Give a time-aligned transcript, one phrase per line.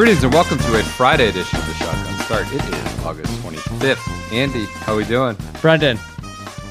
[0.00, 2.46] Greetings and welcome to a Friday edition of the Shotgun Start.
[2.46, 4.32] It is August 25th.
[4.32, 5.36] Andy, how are we doing?
[5.60, 5.98] Brendan,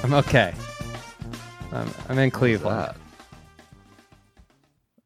[0.03, 0.51] I'm okay.
[1.71, 2.95] I'm, I'm in Cleveland.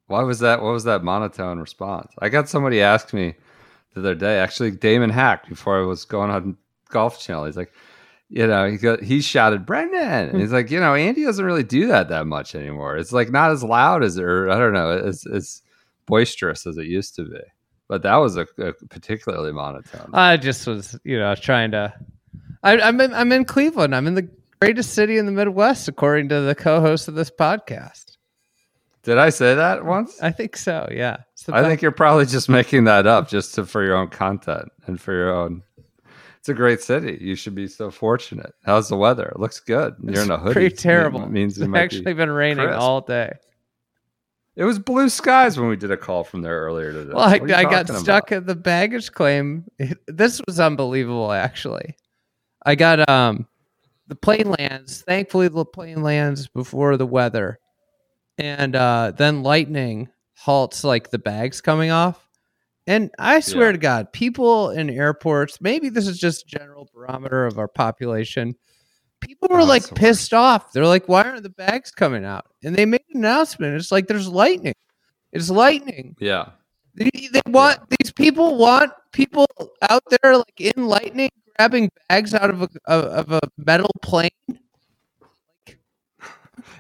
[0.08, 0.62] Why was that?
[0.62, 2.14] What was that monotone response?
[2.20, 3.36] I got somebody ask me
[3.94, 6.56] the other day, actually Damon Hack, before I was going on
[6.88, 7.44] Golf Channel.
[7.44, 7.74] He's like,
[8.30, 10.30] you know, he got, he shouted Brendan.
[10.30, 12.96] And he's like, you know, Andy doesn't really do that that much anymore.
[12.96, 15.62] It's like not as loud as or I don't know, as as
[16.06, 17.42] boisterous as it used to be.
[17.94, 20.10] But that was a, a particularly monotone.
[20.14, 21.94] I just was, you know, trying to.
[22.64, 23.94] I, I'm in, I'm in Cleveland.
[23.94, 24.28] I'm in the
[24.60, 28.18] greatest city in the Midwest, according to the co-host of this podcast.
[29.04, 30.20] Did I say that once?
[30.24, 30.90] I think so.
[30.92, 31.18] Yeah.
[31.50, 35.00] I think you're probably just making that up just to, for your own content and
[35.00, 35.62] for your own.
[36.40, 37.20] It's a great city.
[37.22, 38.56] You should be so fortunate.
[38.66, 39.26] How's the weather?
[39.26, 39.98] It looks good.
[40.02, 40.54] You're in a hoodie.
[40.54, 41.22] pretty terrible.
[41.22, 42.14] It means it it's actually be.
[42.14, 42.82] been raining crisp.
[42.82, 43.34] all day.
[44.56, 47.12] It was blue skies when we did a call from there earlier today.
[47.14, 48.38] Well, I, What are you I got stuck about?
[48.38, 49.66] at the baggage claim.
[50.08, 51.96] This was unbelievable, actually.
[52.66, 53.48] I got um
[54.08, 55.02] the plane lands.
[55.02, 57.60] Thankfully, the plane lands before the weather,
[58.38, 62.30] and uh, then lightning halts like the bags coming off.
[62.86, 63.72] And I swear Yeah.
[63.74, 65.62] to God, people in airports.
[65.62, 68.56] Maybe this is just general barometer of our population.
[69.26, 70.72] People were Oh, like the pissed off.
[70.74, 73.76] They're like, "Why aren't the bags coming out?" And they made an announcement.
[73.76, 74.76] It's like there's lightning.
[75.32, 76.16] It's lightning.
[76.20, 76.50] Yeah.
[76.96, 79.48] They, they want these people want people
[79.90, 84.30] out there like in lightning grabbing bags out of a of, of a metal plane.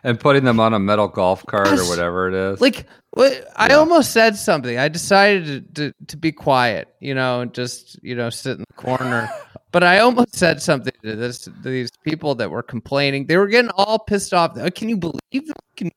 [0.03, 2.61] And putting them on a metal golf cart or whatever it is.
[2.61, 3.75] Like what, I Yeah.
[3.75, 4.77] almost said something.
[4.77, 8.65] I decided to, to to be quiet, you know, and just you know sit in
[8.67, 9.29] the corner.
[9.71, 13.25] but I almost said something to this to these people that were complaining.
[13.27, 14.55] They were getting all pissed off.
[14.75, 15.57] Can you believe that?
[15.77, 15.91] Can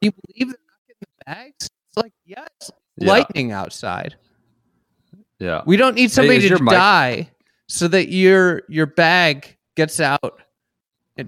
[0.00, 1.68] you believe they're not getting the bags?
[1.88, 3.08] It's like yeah, it's Yeah.
[3.08, 4.16] lightning outside.
[5.38, 5.62] yeah.
[5.66, 7.30] We don't need somebody is to mic- die
[7.68, 10.40] so that your your bag gets out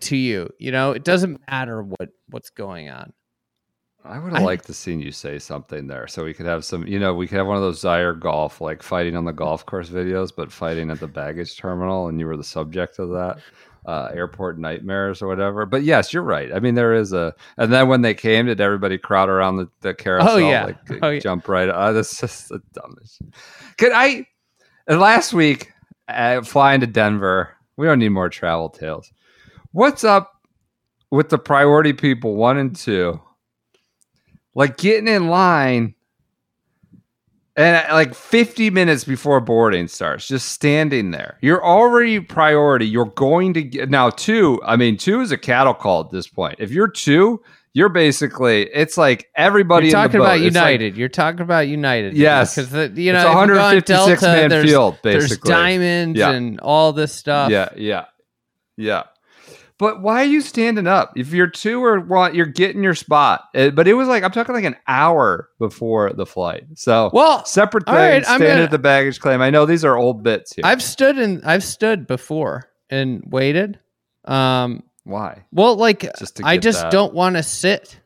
[0.00, 0.50] to you.
[0.58, 3.12] You know, it doesn't matter what what's going on.
[4.06, 6.86] I would have liked to seen you say something there, so we could have some.
[6.86, 9.64] You know, we could have one of those Zaire golf, like fighting on the golf
[9.64, 13.38] course videos, but fighting at the baggage terminal, and you were the subject of that
[13.86, 15.64] uh, airport nightmares or whatever.
[15.64, 16.52] But yes, you're right.
[16.52, 17.34] I mean, there is a.
[17.56, 20.38] And then when they came, did everybody crowd around the, the carousel?
[20.40, 20.64] yeah.
[20.66, 21.20] like Oh, yeah.
[21.20, 21.70] jump right.
[21.70, 23.22] Uh, that's just the dumbest.
[23.78, 24.26] Could I?
[24.86, 25.72] Last week,
[26.08, 29.10] uh, flying to Denver, we don't need more travel tales.
[29.74, 30.30] What's up
[31.10, 33.20] with the priority people one and two?
[34.56, 35.96] like getting in line
[37.56, 43.06] and uh, like 50 minutes before boarding starts just standing there you're already priority you're
[43.16, 46.54] going to get now two i mean two is a cattle call at this point
[46.60, 47.42] if you're two
[47.72, 49.98] you're basically it's like everybody in the.
[49.98, 50.96] You're talking about It's like- United.
[50.96, 52.16] You're talking about United.
[52.16, 52.54] Yes.
[52.54, 55.38] because you know It's a if you go on 156 Delta, man there's, field, There's
[55.38, 56.30] diamonds Yeah.
[56.30, 57.50] and all this stuff.
[57.50, 58.04] yeah yeah
[58.76, 59.02] yeah
[59.78, 63.42] but why are you standing up if you're two or one you're getting your spot
[63.54, 67.44] Uh, but it was like i'm talking like an hour before the flight so Well,
[67.44, 70.22] separate thing right, I'm standing gonna- at the baggage claim i know these are old
[70.22, 73.78] bits here I've stood in I've stood before and waited.
[74.26, 76.92] Um, why well, like Just I just that.
[76.92, 77.98] don't want to sit.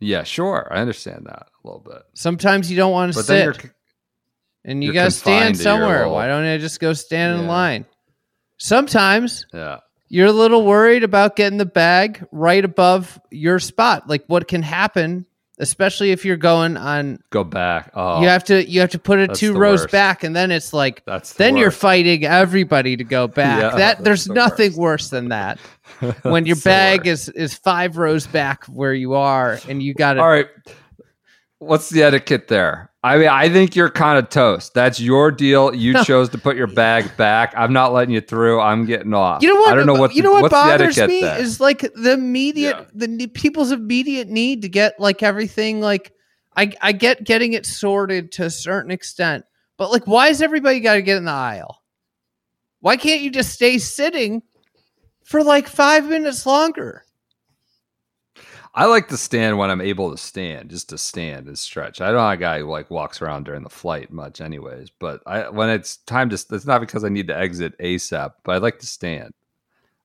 [0.00, 0.66] Yeah, sure.
[0.70, 2.02] I understand that a little bit.
[2.14, 3.70] Sometimes you don't want to sit.
[4.64, 5.98] and you gotta confined stand to somewhere.
[5.98, 7.84] little- Why don't I just go stand in line?
[8.58, 9.78] Sometimes yeah.
[10.08, 14.08] You're a little worried about getting the bag right above your spot.
[14.08, 15.26] Like what can happen,
[15.58, 17.20] especially if you're going on.
[17.30, 17.90] Go back.
[17.94, 19.92] Oh, You have to you have to put it two rows worst.
[19.92, 23.60] back, and then it's like that's the then you're fighting everybody to go back.
[23.72, 24.78] Yeah, that there's the nothing worst.
[24.78, 25.58] worse than that.
[26.22, 27.28] when your bag worst.
[27.28, 30.48] is is five rows back where you are, and you got to All right.
[31.60, 32.90] What's the etiquette there?
[33.08, 34.74] I mean, I think you're kind of toast.
[34.74, 35.74] That's your deal.
[35.74, 37.54] You chose to put your bag back.
[37.56, 38.60] I'm not letting you through.
[38.60, 39.42] I'm getting off.
[39.42, 39.72] You know what?
[39.72, 40.14] I don't know uh, what.
[40.14, 41.40] you the- know what what's the bothers etiquette me there?
[41.40, 42.84] is like the immediate Yeah.
[43.06, 46.12] the people's immediate need to get like everything like
[46.56, 49.44] I I get getting it sorted to a certain extent,
[49.76, 51.82] but like why is everybody got to get in the aisle?
[52.80, 54.42] Why can't you just stay sitting
[55.24, 57.04] for like five minutes longer?
[58.74, 62.00] I like to stand when I'm able to stand, just to stand and stretch.
[62.00, 64.90] I don't know a guy who like walks around during the flight much, anyways.
[64.98, 68.52] But I when it's time to, it's not because I need to exit ASAP, but
[68.52, 69.32] I like to stand.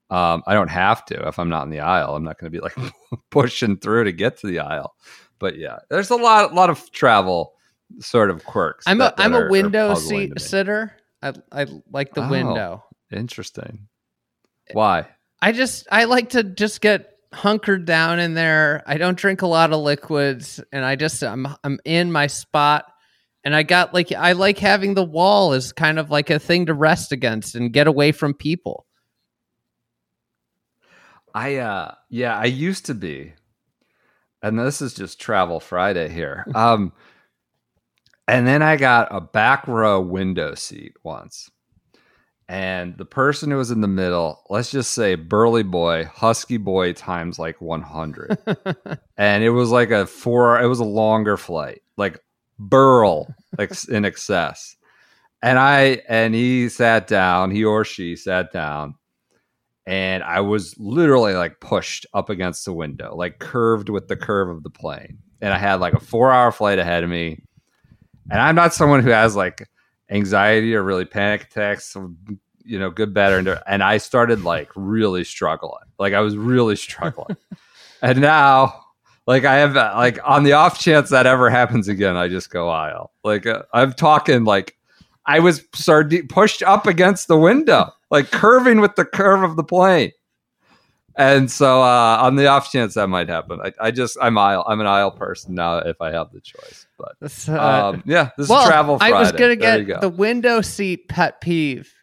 [0.09, 2.15] Um, I don't have to if I'm not in the aisle.
[2.15, 2.75] I'm not going to be like
[3.31, 4.95] pushing through to get to the aisle.
[5.39, 7.53] But yeah, there's a lot, lot of travel
[7.99, 8.85] sort of quirks.
[8.87, 10.93] I'm that- a I'm a window seat sitter.
[11.21, 12.29] I I like the Oh.
[12.29, 12.83] window.
[13.11, 13.87] Interesting.
[14.71, 15.07] Why?
[15.41, 18.83] I just I like to just get hunkered down in there.
[18.85, 22.85] I don't drink a lot of liquids and I just I'm I'm in my spot
[23.43, 26.67] and I got like I like having the wall as kind of like a thing
[26.67, 28.85] to rest against and get away from people.
[31.33, 33.33] I uh yeah, I used to be.
[34.41, 36.45] And this is just travel Friday here.
[36.55, 36.93] Um
[38.25, 41.51] and then I got a back row window seat once.
[42.49, 46.93] And the person who was in the middle, let's just say burly boy, husky boy
[46.93, 48.37] times like 100.
[49.17, 51.81] and it was like a four it was a longer flight.
[51.97, 52.19] Like
[52.59, 54.75] burl like in excess.
[55.41, 58.95] And I and he sat down, he or she sat down
[59.85, 64.49] and I was literally like pushed up against the window, like curved with the curve
[64.49, 65.19] of the plane.
[65.41, 67.43] And I had like a four hour flight ahead of me.
[68.31, 69.67] And I'm not someone who has like
[70.13, 71.97] anxiety or really panic attacks,
[72.63, 73.65] you know, good, bad, or indifferent.
[73.67, 75.83] And I started like really struggling.
[75.99, 77.35] Like I was really struggling.
[78.01, 78.79] and now,
[79.25, 82.49] like I have, uh, like on the off chance that ever happens again, I just
[82.49, 83.11] go aisle.
[83.23, 84.77] Like uh, I'm talking like
[85.25, 89.63] I was sard- pushed up against the window, like curving with the curve of the
[89.63, 90.11] plane.
[91.15, 94.63] And so, uh, on the off chance that might happen, I, I just I'm aisle.
[94.67, 96.87] I'm an aisle person now if I have the choice.
[96.97, 97.15] But
[97.47, 98.97] uh, um, yeah, this well, is travel.
[98.97, 99.15] Friday.
[99.15, 99.99] I was gonna get go.
[99.99, 101.93] the window seat pet peeve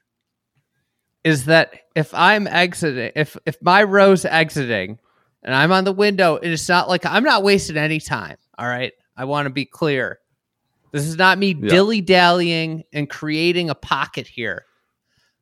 [1.25, 4.99] is that if I'm exiting, if if my row's exiting,
[5.43, 8.37] and I'm on the window, and it's not like I'm not wasting any time.
[8.59, 10.21] All right, I want to be clear.
[10.93, 11.69] This is not me Yeah.
[11.69, 14.67] dilly dallying and creating a pocket here,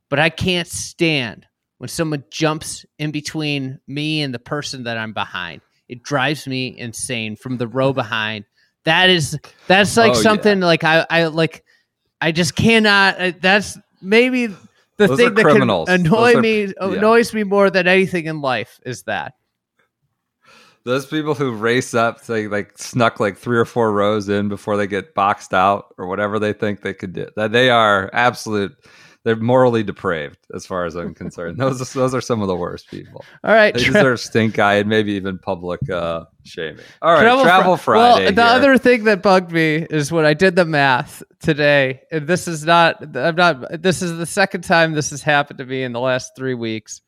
[0.08, 1.46] but I can't stand
[1.78, 5.60] when someone jumps in between me and the person that I'm behind.
[5.88, 8.44] It drives me insane from the row behind.
[8.84, 10.22] That is that's like Oh, yeah.
[10.22, 11.64] something like I I like
[12.20, 13.40] I just cannot.
[13.40, 14.56] That's maybe the
[15.06, 15.88] Those thing that criminals.
[15.88, 16.72] can annoy are- me yeah.
[16.80, 19.34] annoys me more than anything in life is that.
[20.84, 24.76] Those people who race up, they like snuck like three or four rows in before
[24.76, 27.28] they get boxed out or whatever they think they could do.
[27.36, 28.74] That they are absolute.
[29.28, 31.58] They're morally depraved, as far as I'm concerned.
[31.60, 33.22] Those are, those are some of the worst people.
[33.44, 36.82] All right, They tra- deserve stink eye and maybe even public uh, shaming.
[37.02, 38.24] All right, Travel travel, Fri- Friday.
[38.24, 38.50] Well, the here.
[38.56, 42.64] other thing that bugged me is when I did the math today, and this is
[42.64, 46.00] not, I'm not, this is the second time this has happened to me in the
[46.00, 47.02] last three weeks.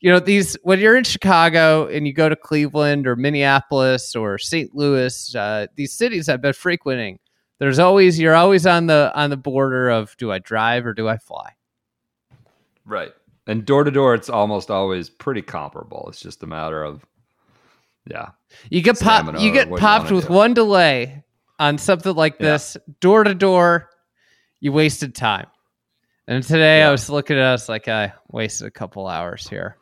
[0.00, 4.38] You know, these, when you're in Chicago and you go to Cleveland or Minneapolis or
[4.38, 4.74] St.
[4.74, 7.18] Louis, uh, these cities I've been frequenting,
[7.58, 11.08] there's always, you're always on the, on the border of do I drive or do
[11.08, 11.50] I fly?
[12.88, 13.12] Right,
[13.46, 16.06] and door to door, it's almost always pretty comparable.
[16.08, 17.04] It's just a matter of,
[18.06, 18.30] yeah,
[18.70, 19.40] You get popped.
[19.40, 20.32] You get what you popped with do.
[20.32, 21.22] one delay
[21.58, 23.90] on something like this, door to door.
[24.60, 25.46] You wasted time.
[26.26, 29.76] And today I was looking at us like I wasted a couple hours here.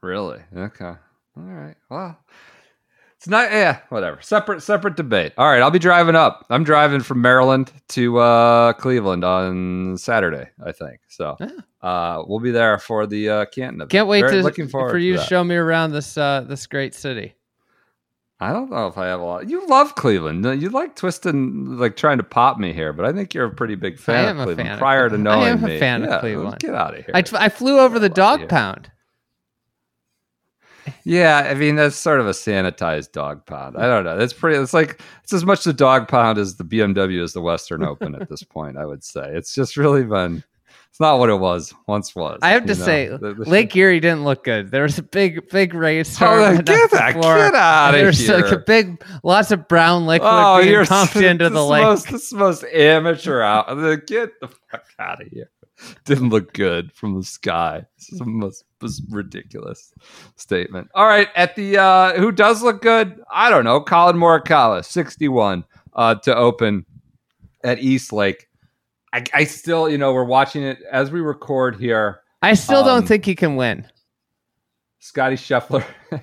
[0.00, 0.94] really, okay,
[1.36, 1.76] all right.
[1.90, 2.18] Well,
[3.22, 3.52] it's not.
[3.52, 4.20] Yeah, whatever.
[4.20, 5.32] Separate, separate debate.
[5.38, 6.44] All right, I'll be driving up.
[6.50, 10.98] I'm driving from Maryland to uh, Cleveland on Saturday, I think.
[11.06, 11.36] So,
[11.82, 13.90] uh, we'll be there for the uh, Canton event.
[13.90, 16.66] Can't wait Very- to looking forward for you to show me around this uh, this
[16.66, 17.36] great city.
[18.40, 19.48] I don't know if I have a lot.
[19.48, 20.44] You love Cleveland.
[20.60, 23.76] You like twisting, like trying to pop me here, but I think you're a pretty
[23.76, 25.24] big fan I am a of Cleveland fan of prior to Cleveland.
[25.24, 25.78] knowing I am a me.
[25.78, 26.58] fan of Yeah, Cleveland.
[26.58, 27.14] Get out of here.
[27.14, 28.90] I, I flew over the dog pound.
[31.04, 33.76] Yeah, I mean that's sort of a sanitized dog pound.
[33.76, 34.18] I don't know.
[34.18, 34.58] It's pretty.
[34.58, 38.14] It's like it's as much the dog pound as the BMW is the Western Open
[38.14, 38.76] at this point.
[38.76, 40.44] I would say it's just really been.
[40.90, 42.38] It's not what it was once was.
[42.42, 42.84] I have to know?
[42.84, 44.70] say, The- the- Lake Erie didn't look good.
[44.70, 46.20] There was a big, big race.
[46.20, 50.58] Oh, get that- get outta and There's like a big, lots of brown liquid Oh,
[50.60, 51.82] being you're pumped s- into the lake.
[51.82, 53.68] Most, this is the most amateur out.
[54.06, 55.48] Get the fuck out of here.
[56.04, 57.86] Didn't look good from the sky.
[57.96, 59.92] This is the most, most ridiculous
[60.36, 60.88] statement.
[60.94, 63.20] All right, at the uh who does look good?
[63.30, 63.80] I don't know.
[63.80, 66.84] Collin Morikawa, sixty-one, uh, to open
[67.64, 68.48] at East Lake.
[69.12, 72.20] I, I still, you know, we're watching it as we record here.
[72.40, 73.86] I still um, don't think he can win.
[74.98, 75.84] Scottie Scheffler.
[76.12, 76.18] All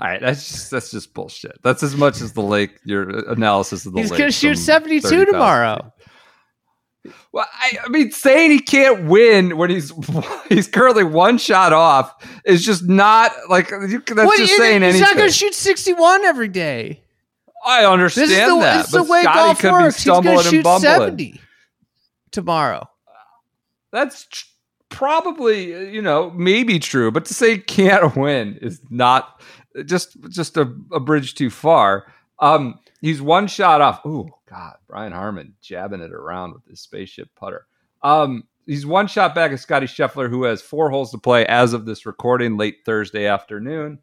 [0.00, 1.58] right, that's just that's just bullshit.
[1.62, 2.72] That's as much as the lake.
[2.84, 5.92] Your analysis of the He's lake going to shoot 72 30,000 tomorrow.
[7.32, 9.92] Well, I, I mean, saying he can't win when he's
[10.48, 12.14] he's currently one shot off
[12.44, 15.00] is just not like you, that's What, just saying he's anything.
[15.00, 17.02] not going to shoot 61 every day.
[17.64, 19.96] I understand This is the, that, this is the but way Scottie golf could works.
[19.96, 21.30] be stumbling he's going to and shoot bumbling.
[21.30, 21.40] 70
[22.32, 22.88] tomorrow.
[23.92, 24.44] That's tr-
[24.90, 29.40] probably you know maybe true, but to say can't win is not
[29.86, 32.06] just just a, a bridge too far.
[32.40, 34.04] Um, he's one shot off.
[34.06, 37.66] Ooh, God, Brian Harman jabbing it around with his spaceship putter.
[38.02, 41.72] Um, he's one shot back of Scottie Scheffler, who has four holes to play as
[41.72, 43.98] of this recording late Thursday afternoon.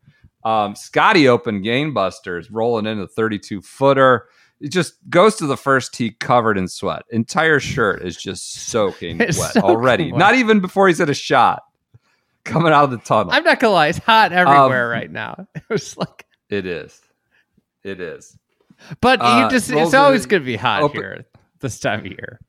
[0.46, 4.30] Um, Scottie opened game busters, rolling in a 32 footer.
[4.62, 7.04] It just goes to the first tee covered in sweat.
[7.12, 10.12] Entire shirt is just soaking wet already.
[10.12, 11.64] Not even before he's hit a shot
[12.46, 13.34] coming out of the tunnel.
[13.34, 13.88] I'm not to lie.
[13.88, 15.48] It's hot everywhere Um, right now.
[15.56, 17.02] It was like, it is.
[17.84, 18.38] It is.
[19.02, 21.26] But uh, you just, it's always going to be hot open- here
[21.60, 22.40] this time of year.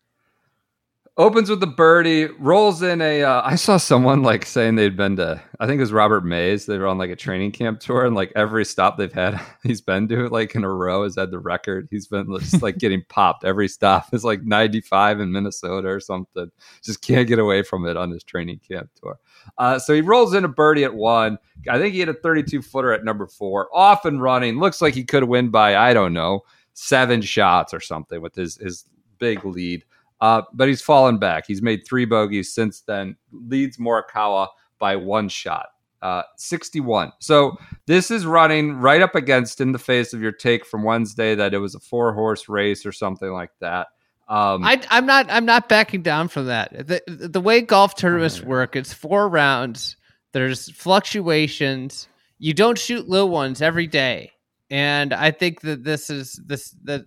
[1.18, 3.24] Opens with the birdie, rolls in a.
[3.24, 5.42] Uh, I saw someone like saying they'd been to.
[5.58, 6.66] I think it was Robert Mays.
[6.66, 9.80] They were on like a training camp tour, and like every stop they've had, he's
[9.80, 11.88] been to like in a row has had the record.
[11.90, 14.06] He's been just like getting popped every stop.
[14.12, 16.52] It's like 95 in Minnesota or something.
[16.84, 19.18] Just can't get away from it on his training camp tour.
[19.58, 21.36] Uh, so he rolls in a birdie at one.
[21.68, 24.60] I think he hit a 32 footer at number four, off and running.
[24.60, 26.44] Looks like he could win by I don't know
[26.74, 28.84] seven shots or something with his his
[29.18, 29.84] big lead.
[30.20, 31.44] Uh, but he's fallen back.
[31.46, 33.16] He's made three bogeys since then.
[33.32, 34.48] Leads Morikawa
[34.78, 35.66] by one shot,
[36.02, 37.12] uh, 61.
[37.20, 37.56] So
[37.86, 41.54] this is running right up against in the face of your take from Wednesday that
[41.54, 43.88] it was a four horse race or something like that.
[44.28, 45.26] Um, I, I'm not.
[45.30, 46.86] I'm not backing down from that.
[46.86, 49.96] The the way golf tournaments work, it's four rounds.
[50.32, 52.08] There's fluctuations.
[52.38, 54.32] You don't shoot low ones every day,
[54.68, 57.06] and I think that this is this that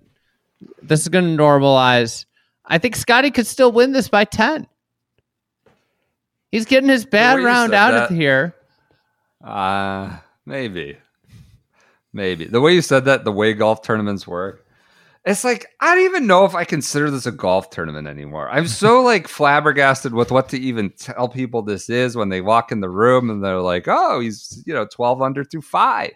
[0.81, 2.25] this is going to normalize.
[2.65, 4.67] I think Scottie could still win this by ten.
[6.51, 8.55] He's getting his bad round out that- of here.
[9.43, 10.97] Uh, maybe.
[12.13, 12.45] Maybe.
[12.45, 14.65] The way you said that, the way golf tournaments work,
[15.23, 18.49] it's like, I don't even know if I consider this a golf tournament anymore.
[18.49, 22.71] I'm so like flabbergasted with what to even tell people this is when they walk
[22.71, 26.11] in the room and they're like, oh, he's, you know, 12 under through five.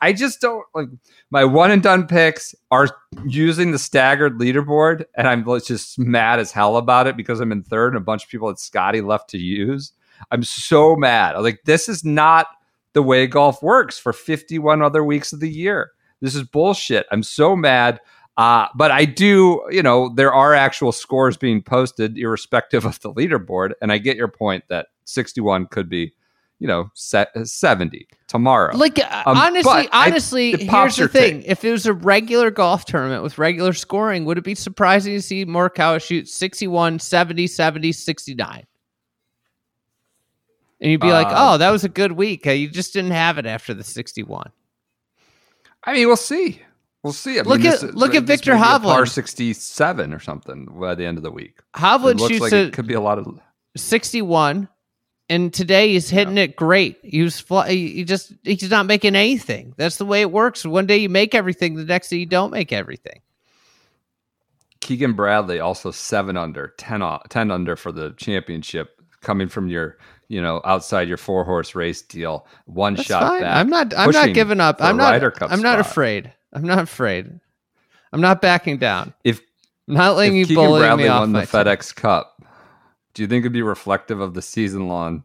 [0.00, 0.88] I just don't like
[1.30, 2.88] my one and done picks are
[3.26, 7.62] using the staggered leaderboard, and I'm just mad as hell about it because I'm in
[7.62, 9.92] third and a bunch of people that Scottie left to use.
[10.30, 11.36] I'm so mad.
[11.36, 12.48] I'm like, this is not
[12.92, 15.92] the way golf works for 51 other weeks of the year.
[16.20, 17.06] This is bullshit.
[17.10, 18.00] I'm so mad.
[18.36, 23.12] Uh, but I do, you know, there are actual scores being posted irrespective of the
[23.12, 23.72] leaderboard.
[23.82, 26.14] And I get your point that 61 could be,
[26.60, 28.76] you know, se- 70 tomorrow.
[28.76, 32.50] Like uh, Um, honestly, but I- honestly, here's the thing: if it was a regular
[32.50, 37.46] golf tournament with regular scoring, would it be surprising to see Morikawa shoot 61, 70,
[37.46, 38.64] 70, 69?
[40.80, 42.46] And you'd be like, Uh, "Oh, that was a good week.
[42.46, 44.50] Uh, you just didn't have it after the 61."
[45.84, 46.62] I mean, we'll see.
[47.02, 47.38] We'll see.
[47.38, 49.08] I Look mean, at- this- look at Viktor a Par Hovland.
[49.08, 51.58] 67 or something by the end of the week.
[51.76, 53.26] Hovland shoots like a it could be a lot of.
[53.76, 54.68] 61,
[55.28, 56.98] and today he's hitting it great.
[57.02, 59.74] He was fly, he just he's not making anything.
[59.76, 60.64] That's the way it works.
[60.64, 63.20] One day you make everything, the next day you don't make everything.
[64.80, 69.98] Keegan Bradley also seven under, 10, o- 10 under for the championship, coming from your,
[70.28, 72.46] you know, outside your four horse race deal.
[72.66, 73.40] One That's shot fine.
[73.42, 73.56] back.
[73.56, 73.92] I'm not.
[73.96, 74.76] I'm not giving up.
[74.80, 75.22] I'm not.
[75.42, 76.32] I'm not afraid.
[76.52, 77.40] I'm not afraid.
[78.12, 79.12] I'm not backing down.
[79.24, 79.40] If
[79.86, 81.48] not letting if you Keegan bully Bradley me off won the team.
[81.48, 82.37] FedEx Cup,
[83.18, 85.24] do you think it'd be reflective of the season long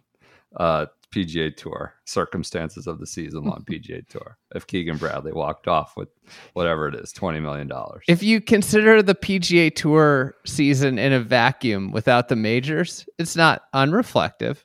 [0.55, 5.95] uh, PGA Tour circumstances of the season long PGA Tour if Keegan Bradley walked off
[5.95, 6.09] with
[6.53, 8.03] whatever it is, twenty million dollars?
[8.07, 13.62] If you consider the PGA Tour season in a vacuum without the majors, it's not
[13.75, 14.63] unreflective.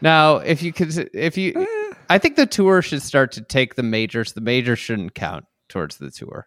[0.00, 1.94] Now, if you could, if you, Eh.
[2.08, 4.34] I think the tour should start to take the majors.
[4.34, 6.46] The majors shouldn't count towards the tour.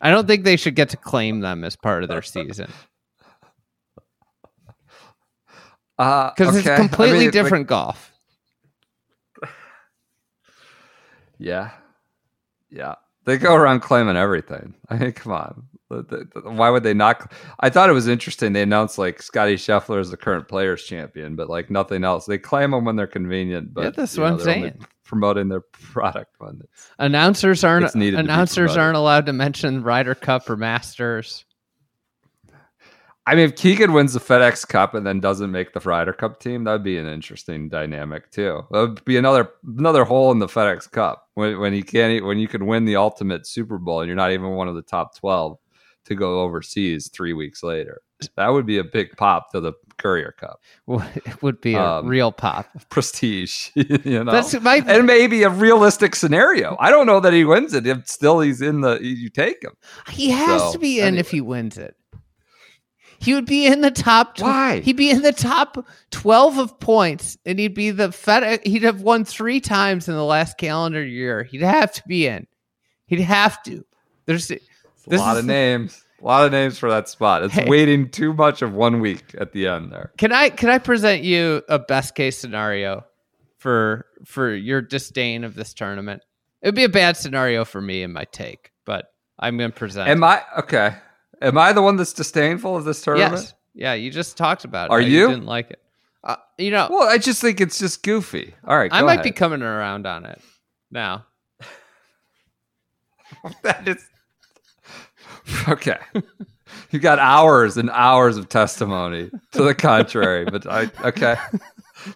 [0.00, 2.70] I don't think they should get to claim them as part of their season
[5.96, 8.10] because because it's completely different golf.
[11.38, 11.72] Yeah.
[12.70, 12.94] Yeah.
[13.24, 14.74] They go around claiming everything.
[14.88, 15.64] I mean, come on.
[16.44, 17.32] Why would they not?
[17.60, 18.54] I thought it was interesting.
[18.54, 22.24] They announced like Scottie Scheffler is the current players champion, but like nothing else.
[22.24, 24.86] They claim them when they're convenient, but Yeah, that's what know, I'm saying.
[25.04, 26.62] Promoting their product when
[26.98, 31.44] Announcers aren't It's needed to be announcers aren't allowed to mention Ryder Cup or Masters.
[33.26, 36.40] I mean, if Keegan wins the FedEx Cup and then doesn't make the Ryder Cup
[36.40, 38.62] team, that'd be an interesting dynamic too.
[38.72, 42.38] That would be another another hole in the FedEx Cup when when you can't when
[42.38, 45.16] you can win the ultimate Super Bowl and you're not even one of the top
[45.16, 45.58] twelve
[46.06, 48.00] to go overseas three weeks later.
[48.36, 50.60] That would be a big pop to the Courier Cup.
[51.24, 52.66] It would be a Um, real pop.
[52.88, 54.32] Prestige, you know.
[54.32, 56.76] That's my and maybe a realistic scenario.
[56.80, 57.86] I don't know that he wins it.
[57.86, 59.72] If still he's in the, you take him.
[60.10, 61.20] He has So, to be in anyway.
[61.20, 61.94] if he wins it.
[63.22, 64.36] He would be in the top.
[64.36, 64.80] Tw- Why?
[64.80, 68.66] He'd be in the top twelve of points, and he'd be the Fed.
[68.66, 71.44] He'd have won three times in the last calendar year.
[71.44, 72.46] He'd have to be in.
[73.06, 73.84] He'd have to.
[74.26, 74.58] There's a
[75.10, 76.02] lot of names.
[76.20, 77.42] A lot of names for that spot.
[77.42, 77.64] It's Hey.
[77.68, 80.12] waiting too much of one week at the end there.
[80.18, 83.04] Can I can I present you a best case scenario
[83.58, 86.22] for for your disdain of this tournament?
[86.60, 89.06] It would be a bad scenario for me in my take, but
[89.38, 90.08] I'm going to present.
[90.08, 90.22] Am.
[90.22, 90.94] I okay?
[91.42, 93.42] Am I the one that's disdainful of this tournament?
[93.42, 93.54] Yes.
[93.74, 94.92] Yeah, you just talked about it.
[94.92, 95.28] Are how you?
[95.28, 95.80] didn't like it.
[96.24, 98.54] Uh, you know, Well, I just think it's just goofy.
[98.66, 99.24] All right, I might ahead.
[99.24, 100.40] be coming around on it
[100.90, 101.26] now.
[103.62, 104.08] that is
[105.68, 105.98] okay.
[106.90, 111.36] you got hours and hours of testimony to the contrary, but I okay.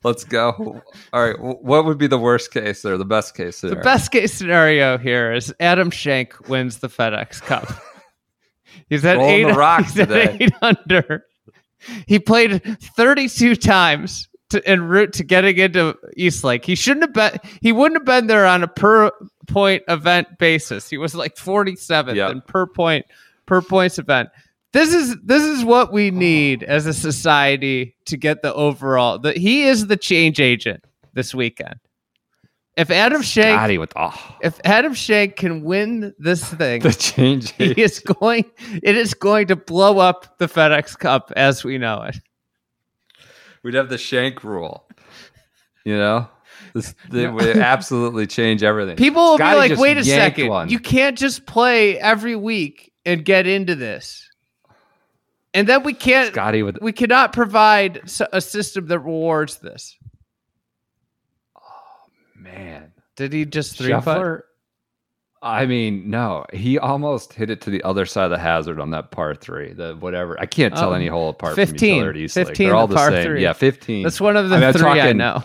[0.03, 0.83] Let's go.
[1.13, 3.85] All right, what would be the worst case or the best case The scenario?
[3.85, 7.69] best case scenario here is Adam Schenk wins the FedEx Cup.
[8.89, 9.45] He's at Rolling eight.
[9.45, 10.37] the rocks today.
[10.41, 11.25] eight under.
[12.07, 12.63] He played
[12.97, 16.65] 32 times to, en route to getting into East Lake.
[16.65, 17.41] He shouldn't have been.
[17.63, 19.11] He wouldn't have been there on a per
[19.47, 20.89] point event basis.
[20.89, 22.31] He was like 47th Yep.
[22.31, 23.07] and per point
[23.47, 24.31] per points event.
[24.73, 29.19] This is this is what we need as a society to get the overall.
[29.19, 31.77] The, he is the change agent this weekend.
[32.77, 37.53] If Adam Schenk Scottie with oh, if Adam Schenk can win this thing, the change.
[37.53, 38.45] he is going.
[38.83, 42.17] It is going to blow up the FedEx Cup as we know it.
[43.63, 44.87] We'd have the shank rule.
[45.87, 46.29] You know,
[46.75, 48.97] this they would absolutely change everything.
[48.97, 50.69] People will Scottie be like, "Wait a second, one.
[50.69, 54.29] you can't just play every week and get into this."
[55.55, 56.35] And then we can't.
[56.35, 58.03] Scottie with We cannot provide
[58.33, 59.97] a system that rewards this.
[62.59, 62.93] Man.
[63.17, 64.43] Did he just three putt?
[65.43, 68.91] I mean, no, he almost hit it to the other side of the hazard on
[68.91, 69.73] that par three.
[69.73, 72.37] The whatever I can't tell Oh, any hole apart 15, from each other at East
[72.37, 72.47] Lake.
[72.49, 73.25] 15 They're all the the same.
[73.25, 73.43] three.
[73.43, 74.03] Yeah, fifteen.
[74.03, 75.43] That's one of the I mean, 3 I know.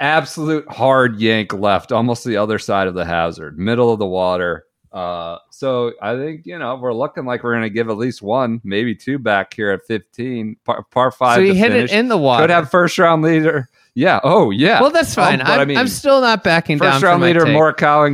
[0.00, 4.64] absolute hard yank left, almost the other side of the hazard, middle of the water.
[4.92, 8.22] Uh, so I think you know we're looking like we're going to give at least
[8.22, 11.36] one, maybe two back here at fifteen, par, par five.
[11.36, 11.92] So he hit finish.
[11.92, 12.44] it in the water.
[12.44, 13.68] Could have first round leader.
[13.94, 14.20] Yeah.
[14.24, 14.80] Oh yeah.
[14.80, 15.40] well, that's Um, fine.
[15.42, 17.48] I'm, I mean, I'm still not backing down first from round leader take.
[17.48, 17.56] And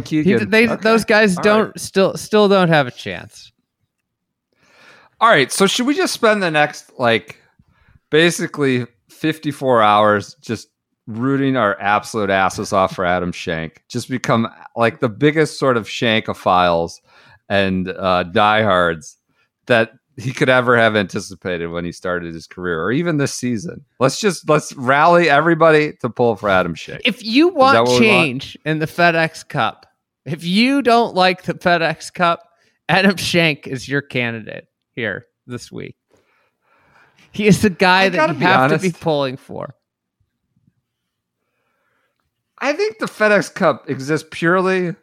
[0.06, 0.50] He, Keegan.
[0.50, 0.82] they, Okay.
[0.82, 1.80] Those guys All don't right.
[1.80, 3.50] still still don't have a chance.
[5.20, 5.50] All right.
[5.50, 7.38] So should we just spend the next like
[8.10, 10.68] basically 54 hours just
[11.06, 13.82] rooting our absolute asses off for Adam Schenk?
[13.88, 17.00] Just become like the biggest sort of Shankophiles
[17.48, 19.16] and uh, diehards
[19.66, 23.84] that he could ever have anticipated when he started his career or even this season.
[23.98, 27.02] Let's just let's rally everybody to pull for Adam Schenk.
[27.04, 28.02] If you want what we want?
[28.02, 29.86] change in the FedEx Cup,
[30.24, 32.42] if you don't like the FedEx Cup,
[32.88, 35.96] Adam Schenk is your candidate here this week.
[37.32, 39.74] He is the guy I that you have to be pulling for.
[42.58, 44.94] I think the FedEx Cup exists purely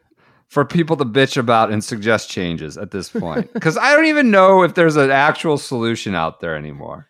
[0.48, 3.52] for people to bitch about and suggest changes at this point.
[3.52, 7.08] Because I don't even know if there's an actual solution out there anymore.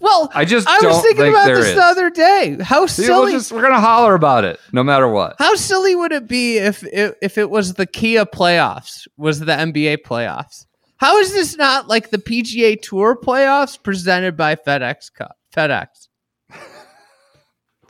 [0.00, 1.74] Well, I just I was thinking think about this is.
[1.74, 2.56] the other day.
[2.60, 3.32] How silly!
[3.32, 5.36] just, we're gonna holler about it no matter what.
[5.38, 9.52] How silly would it be if it, if it was the Kia playoffs, was the
[9.52, 10.66] NBA playoffs?
[10.96, 15.36] How is this not like the PGA Tour playoffs presented by FedEx Cup?
[15.54, 16.08] FedEx.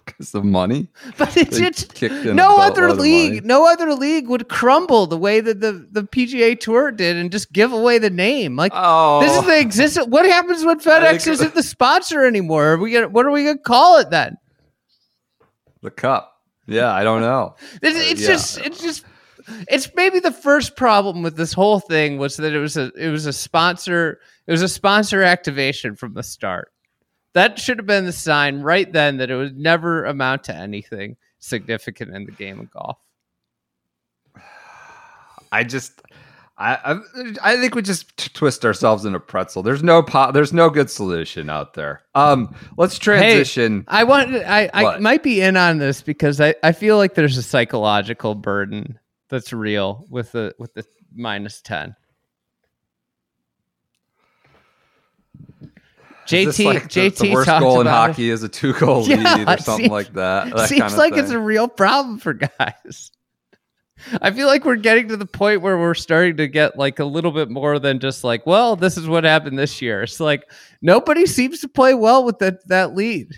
[0.04, 0.88] Because the money.
[1.16, 5.86] But it's, it's no other league, no other league would crumble the way that the,
[5.90, 8.56] the PGA Tour did and just give away the name.
[8.56, 10.06] Like Oh, this is the existence.
[10.08, 12.72] What happens when FedEx isn't the sponsor anymore?
[12.72, 14.36] Are we gonna, what are we gonna call it then?
[15.82, 16.40] the cup.
[16.66, 17.56] Yeah, I don't know.
[17.82, 18.14] It's, Uh, yeah.
[18.14, 19.04] just it's just
[19.68, 23.10] it's maybe the first problem with this whole thing was that it was a it
[23.10, 26.72] was a sponsor it was a sponsor activation from the start.
[27.34, 31.16] That should have been the sign right then that it would never amount to anything
[31.38, 32.98] significant in the game of golf.
[35.52, 36.00] I just.
[36.56, 39.64] I, I I think we just t- twist ourselves in a pretzel.
[39.64, 42.04] There's no po- there's no good solution out there.
[42.14, 43.84] Um, let's transition.
[43.88, 47.36] I want I I might be in on this because I I feel like there's
[47.36, 51.96] a psychological burden that's real with the with the minus 10.
[55.50, 55.70] Is this
[56.26, 58.32] JT like the, JT the worst goal in hockey it.
[58.32, 60.54] is a two goal Yeah, lead or something seems- like that.
[60.54, 61.22] that Seems kind of like thing.
[61.24, 63.10] it's a real problem for guys.
[64.20, 67.04] I feel like we're getting to the point where we're starting to get like a
[67.06, 70.02] little bit more than just like, well, this is what happened this year.
[70.02, 70.50] It's like
[70.82, 73.28] nobody seems to play well with that that lead.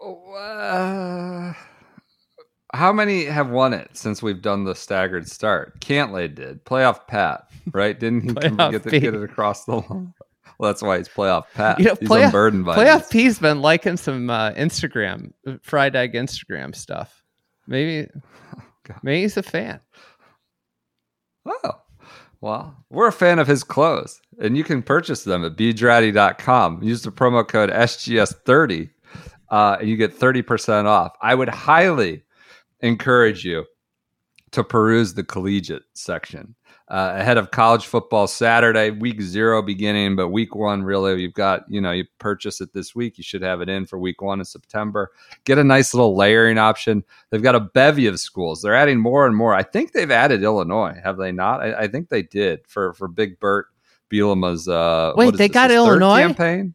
[0.00, 1.52] Uh,
[2.74, 5.80] how many have won it since we've done the staggered start?
[5.80, 6.64] Cantlay did.
[6.64, 7.98] Playoff Pat, right?
[7.98, 8.28] Didn't he
[8.70, 10.14] get, the, get it across the line?
[10.58, 11.78] Well, that's why he's playoff Pat.
[11.78, 13.08] You know, he's playoff- unburdened by Playoff this.
[13.08, 17.22] P's been liking some uh, Instagram, fried egg Instagram stuff.
[17.66, 18.08] Maybe,
[18.84, 18.98] God.
[19.02, 19.80] maybe he's a fan.
[21.46, 21.72] Oh,
[22.40, 26.82] well, we're a fan of his clothes, and you can purchase them at bdraddy.com.
[26.82, 28.90] Use the promo code SGS30,
[29.50, 31.16] uh, and you get 30% off.
[31.22, 32.24] I would highly
[32.80, 33.64] encourage you
[34.52, 36.54] to peruse the collegiate section.
[36.90, 41.64] Uh, ahead of college football Saturday, week zero beginning, but week one, really, you've got,
[41.68, 43.18] you know, you purchase it this week.
[43.18, 45.10] You should have it in for week one in September.
[45.44, 47.04] Get a nice little layering option.
[47.28, 48.62] They've got a bevy of schools.
[48.62, 49.54] They're adding more and more.
[49.54, 51.60] I think they've added Illinois, have they not?
[51.60, 53.66] I, I think they did for for Big Bret
[54.10, 54.66] Bielema's.
[54.66, 56.20] Uh, Wait, they this, got Illinois?
[56.20, 56.74] campaign.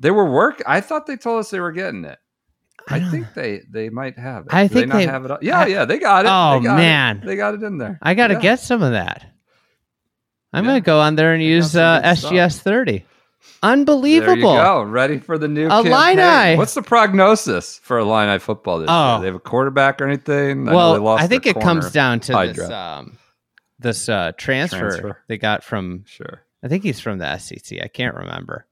[0.00, 0.62] They were work.
[0.66, 2.18] I thought they told us they were getting it.
[2.90, 4.52] I I think they they might have it.
[4.54, 5.38] I Do they think not they- have it.
[5.42, 6.28] Yeah, I- yeah, they got it.
[6.30, 6.76] Oh, They got it.
[6.82, 7.22] man.
[7.24, 7.98] they got it in there.
[8.02, 8.40] I got to Yeah.
[8.40, 9.26] get some of that.
[10.52, 10.74] I'm Yeah.
[10.74, 12.32] to go on there and They use uh, good stuff.
[12.32, 12.92] SGS 30.
[12.92, 13.02] There you
[13.62, 14.54] Unbelievable.
[14.54, 14.82] go.
[14.82, 15.90] Ready for the new Illini.
[16.16, 16.58] campaign.
[16.58, 19.12] What's the prognosis for Illini football this Oh.
[19.14, 19.20] year?
[19.20, 20.68] They have a quarterback or anything?
[20.68, 22.54] I Well, lost I think it comes down to Hydra.
[22.54, 23.18] this um,
[23.78, 25.18] this uh, transfer, Transfer.
[25.28, 26.42] they got from Sure.
[26.64, 27.80] I think he's from the SEC.
[27.82, 28.66] I can't remember.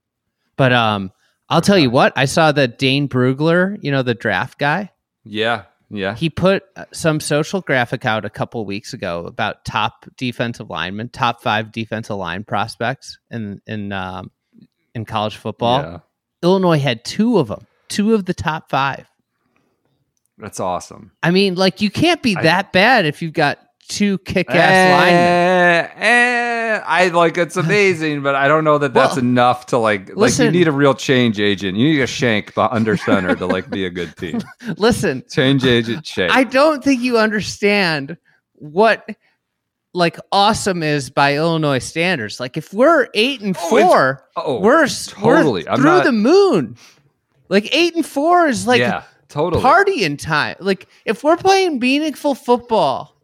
[0.57, 1.11] But um,
[1.49, 4.91] I'll tell you what, I saw that Dane Brugler, you know, the draft guy,
[5.23, 5.63] Yeah.
[5.89, 6.15] Yeah.
[6.15, 11.07] he put uh, some social graphic out a couple weeks ago about top defensive linemen,
[11.09, 14.31] top five defensive line prospects in in um,
[14.93, 15.81] in college football.
[15.81, 15.99] Yeah.
[16.43, 19.07] Illinois had two of them, two of the top five.
[20.37, 21.11] That's awesome.
[21.23, 25.91] I mean, like you can't be I- that bad if you've got two kick-ass linemen.
[26.01, 29.77] Eh, eh, I like it's amazing, but I don't know that that's Well, enough to
[29.77, 30.15] like.
[30.15, 31.77] like you need a real change agent.
[31.77, 34.41] You need a shank under center to like be a good team.
[34.77, 36.31] Listen, Change agent shank.
[36.31, 38.17] I don't think you understand
[38.53, 39.07] what
[39.93, 42.39] like awesome is by Illinois standards.
[42.39, 45.63] Like if we're eight and Oh, four, oh, we're totally.
[45.63, 46.75] we're I'm through not- the moon.
[47.49, 49.63] Like eight and four is like yeah, totally.
[49.63, 50.57] partying time.
[50.59, 53.15] Like if we're playing meaningful football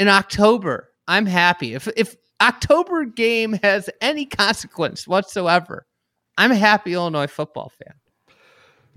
[0.00, 1.74] in October, I'm happy.
[1.74, 5.86] If if October game has any consequence whatsoever,
[6.38, 7.94] I'm a happy Illinois football fan.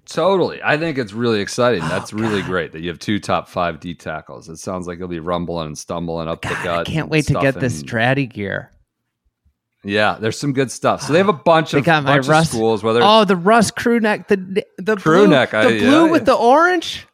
[0.05, 0.61] Totally.
[0.63, 1.81] I think it's really exciting.
[1.81, 2.47] That's oh, really Oh, God.
[2.49, 4.49] great that you have two top five D tackles.
[4.49, 6.87] It sounds like you'll be rumbling and stumbling up the gut.
[6.87, 8.69] I can't wait to get this Draddy gear.
[9.85, 11.01] Yeah, there's some good stuff.
[11.01, 12.83] So they have a bunch They of got my bunch of Russ- schools.
[12.83, 16.11] Whether Oh, the Russ crew neck, the the Crew blue, neck, I- the blue yeah,
[16.11, 16.25] with yeah.
[16.25, 17.07] the orange.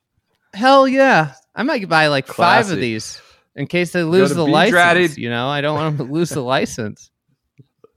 [0.53, 1.33] Hell yeah!
[1.55, 3.21] I might buy like five of these
[3.59, 4.75] in case they lose the license.
[4.75, 5.17] Draddy.
[5.17, 7.11] You know, I don't want them to lose the license.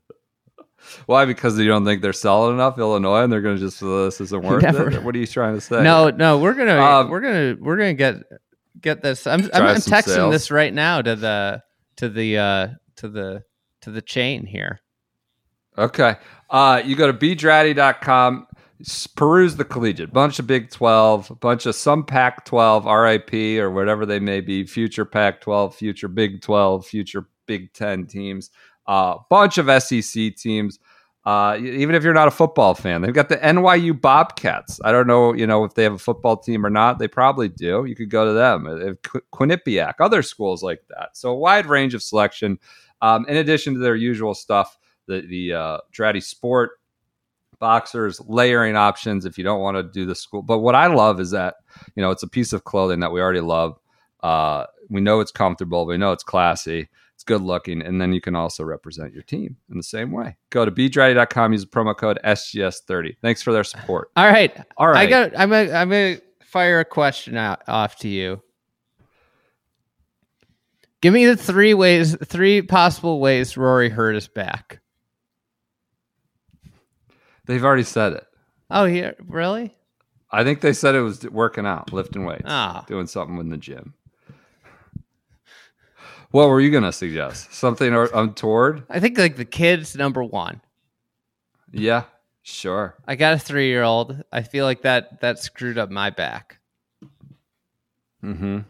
[1.07, 1.25] why?
[1.25, 4.21] Because you don't think they're selling enough Illinois, and they're going to just uh, this
[4.21, 4.91] isn't worth Never.
[4.91, 5.03] it.
[5.03, 5.83] What are you trying to say?
[5.83, 8.17] No, no, we're gonna Um, we're gonna we're gonna get
[8.81, 9.27] get this.
[9.27, 10.33] I'm I'm, I'm texting sales.
[10.33, 11.63] this right now to the
[11.97, 13.45] to the uh to the
[13.83, 14.81] to the chain here.
[15.79, 16.17] Okay.
[16.51, 18.52] Uh, you go to bdraddy.com, s-
[19.17, 24.07] peruse the collegiate, bunch of Big 12, bunch of some Pac 12, RIP, or whatever
[24.07, 28.51] they may be, future Pac 12, future Big 12, future Big 10 teams,
[28.87, 30.79] a uh, bunch of SEC teams.
[31.25, 34.81] Uh, even if you're not a football fan, they've got the NYU Bobcats.
[34.85, 36.99] I don't know, you know, if they have a football team or not.
[36.99, 37.85] They probably do.
[37.85, 38.65] You could go to them.
[38.65, 41.17] They Qu- Quinnipiac, other schools like that.
[41.17, 42.59] So a wide range of selection.
[43.03, 46.73] Um, in addition to their usual stuff, the the uh, Sport
[47.63, 50.43] boxers layering options if you don't want to do the school.
[50.43, 51.55] But what I love is that
[51.95, 53.79] you know it's a piece of clothing that we already love.
[54.21, 55.87] Uh, we know it's comfortable.
[55.87, 56.89] We know it's classy.
[57.15, 60.37] It's good looking, and then you can also represent your team in the same way.
[60.51, 61.53] Go to bdraddy.com.
[61.53, 63.17] Use the promo code SGS30.
[63.23, 64.11] Thanks for their support.
[64.17, 65.07] All right, All right.
[65.07, 65.39] I got.
[65.39, 68.43] I'm gonna I'm gonna fire a question out off to you.
[71.01, 74.82] Give me the three ways, three possible ways Rory hurt his back.
[77.47, 78.27] They've already said it.
[78.71, 79.75] Oh, here, really?
[80.31, 82.85] I think they said it was working out, lifting weights, Ah.
[82.89, 83.95] doing something in the gym.
[86.31, 87.53] What were you going to suggest?
[87.53, 88.85] Something untoward?
[88.89, 90.63] I think like the kids number one.
[91.71, 92.05] Yeah,
[92.43, 92.95] sure.
[93.07, 94.23] I got a three year old.
[94.33, 96.59] I feel like that that screwed up my back.
[98.25, 98.61] Mm-hmm.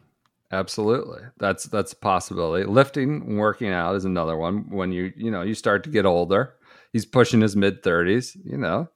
[0.51, 1.23] Absolutely.
[1.39, 2.65] That's that's a possibility.
[2.65, 4.69] Lifting and working out is another one.
[4.71, 6.55] When you you know you start to get older,
[6.93, 8.37] he's pushing his mid thirties.
[8.45, 8.89] You know,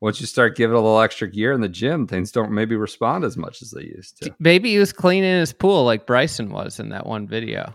[0.00, 3.24] once you start giving a little extra gear in the gym, things don't maybe respond
[3.24, 4.34] as much as they used to.
[4.38, 7.74] Maybe he was cleaning his pool like Bryson was in that one video.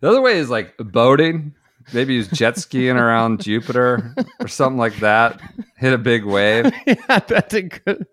[0.00, 1.54] The other way is like boating.
[1.92, 5.40] Maybe he's jet skiing around Jupiter or something like that.
[5.76, 8.06] Hit a big wave, yeah, that's a good.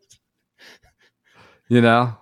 [1.70, 2.18] you know?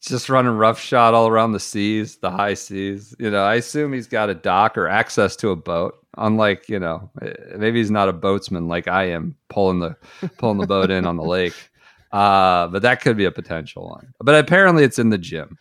[0.00, 3.14] Just running rough shot all around the seas, the high seas.
[3.18, 5.96] You know, I assume he's got a dock or access to a boat.
[6.16, 9.96] Unlike, you know, eh, maybe he's not a boatsman like I am, pulling the
[10.38, 11.54] pulling the boat in on the lake.
[12.12, 14.12] Uh, but that could be a potential one.
[14.18, 15.56] But apparently, it's in the gym.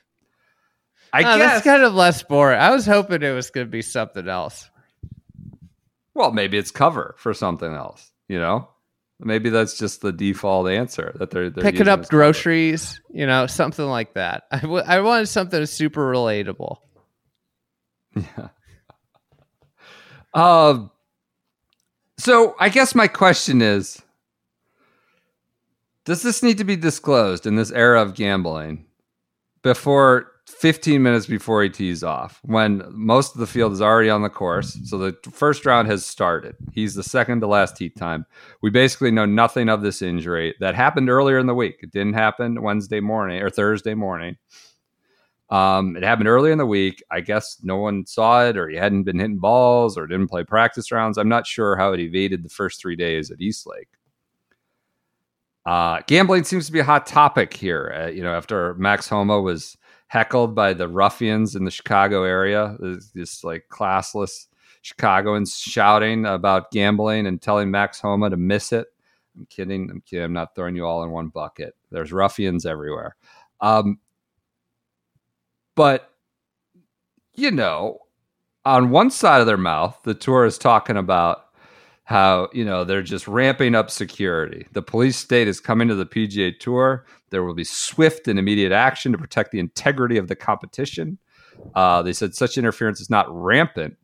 [1.14, 1.52] I Oh, guess.
[1.52, 2.60] that's kind of less boring.
[2.60, 4.68] I was hoping it was going to be something else.
[6.16, 8.12] Well, maybe it's cover for something else.
[8.28, 8.68] You know,
[9.20, 13.86] maybe that's just the default answer that they're, they're Picking up groceries, you know, something
[13.86, 14.44] like that.
[14.52, 16.78] I, w- I wanted something super relatable.
[18.16, 18.50] Yeah.
[20.32, 20.92] Um.
[22.20, 24.00] So I guess my question is:
[26.06, 28.86] Does this need to be disclosed in this era of gambling
[29.64, 34.24] before 15 minutes before he tees off, when most of the field is already on
[34.24, 34.78] the course?
[34.84, 36.56] So the first round has started.
[36.74, 38.26] He's the second to last tee time.
[38.62, 41.78] We basically know nothing of this injury that happened earlier in the week.
[41.82, 44.38] It didn't happen Wednesday morning or Thursday morning.
[45.50, 47.02] Um, it happened early in the week.
[47.10, 50.44] I guess no one saw it, or he hadn't been hitting balls, or didn't play
[50.44, 51.18] practice rounds.
[51.18, 53.88] I'm not sure how it evaded the first three days at Eastlake.
[55.66, 57.94] Uh, gambling seems to be a hot topic here.
[57.96, 59.78] Uh, you know, after Max Homa was
[60.10, 62.76] heckled by the ruffians in the Chicago area,
[63.14, 64.48] this like classless
[64.82, 68.88] Chicagoans shouting about gambling and telling Max Homa to miss it.
[69.38, 69.90] I'm kidding.
[69.92, 70.26] I'm kidding.
[70.26, 71.76] I'm not throwing you all in one bucket.
[71.92, 73.16] There's ruffians everywhere.
[73.62, 74.00] Um,
[75.76, 76.12] but
[77.36, 78.00] you know,
[78.66, 81.46] on one side of their mouth, the tour is talking about
[82.10, 84.66] how you know they're just ramping up security.
[84.72, 87.06] The police state is coming to the PGA Tour.
[87.30, 91.20] There will be swift and immediate action to protect the integrity of the competition.
[91.76, 93.96] Uh, they said such interference is not rampant,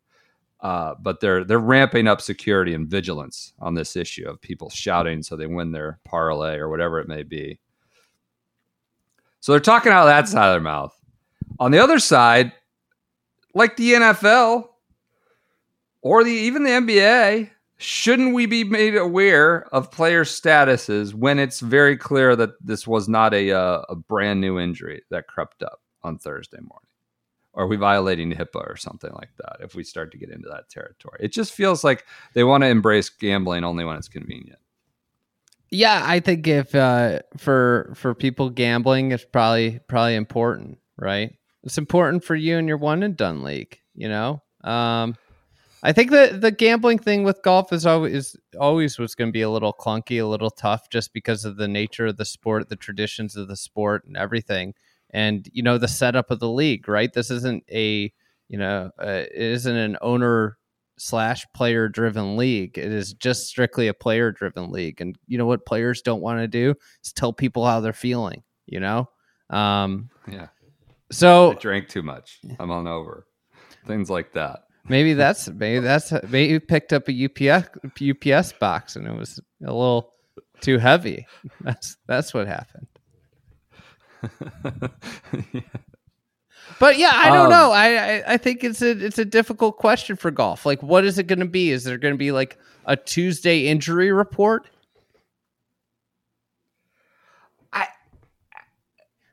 [0.61, 5.23] uh, but they're they're ramping up security and vigilance on this issue of people shouting
[5.23, 7.59] so they win their parlay or whatever it may be.
[9.39, 10.95] So they're talking out of that side of their mouth.
[11.59, 12.51] On the other side,
[13.55, 14.67] like the NFL
[16.03, 21.59] or the even the NBA, shouldn't we be made aware of player statuses when it's
[21.59, 25.81] very clear that this was not a uh, a brand new injury that crept up
[26.03, 26.87] on Thursday morning?
[27.53, 30.69] Are we violating HIPAA or something like that if we start to get into that
[30.69, 31.19] territory?
[31.21, 34.59] It just feels like they want to embrace gambling only when it's convenient.
[35.69, 41.33] Yeah, I think if uh, for for people gambling, it's probably probably important, right?
[41.63, 43.79] It's important for you and your one and done league.
[43.93, 45.15] You know, um,
[45.85, 49.43] I think that the gambling thing with golf is always always was going to be
[49.43, 52.75] a little clunky, a little tough, just because of the nature of the sport, the
[52.75, 54.73] traditions of the sport, and everything,
[55.11, 56.87] and you know the setup of the league.
[56.87, 58.11] Right, this isn't a
[58.49, 60.57] you know uh, it isn't an owner
[60.97, 62.77] slash player driven league.
[62.77, 65.01] It is just strictly a player driven league.
[65.01, 68.43] And you know what players don't want to do is tell people how they're feeling,
[68.65, 69.09] you know?
[69.49, 70.47] Um, Yeah.
[71.11, 72.39] I so drank too much.
[72.59, 73.27] I'm on over.
[73.85, 74.64] Things like that.
[74.87, 77.69] Maybe that's, maybe that's, maybe you picked up a UPS,
[78.01, 80.13] UPS box and it was a little
[80.61, 81.27] too heavy.
[81.61, 82.87] That's, that's what happened.
[86.79, 87.71] But yeah, I don't Um, know.
[87.71, 90.65] I, I I think it's a it's a difficult question for golf.
[90.65, 91.69] Like, what is it going to be?
[91.71, 94.67] Is there going to be like a Tuesday injury report?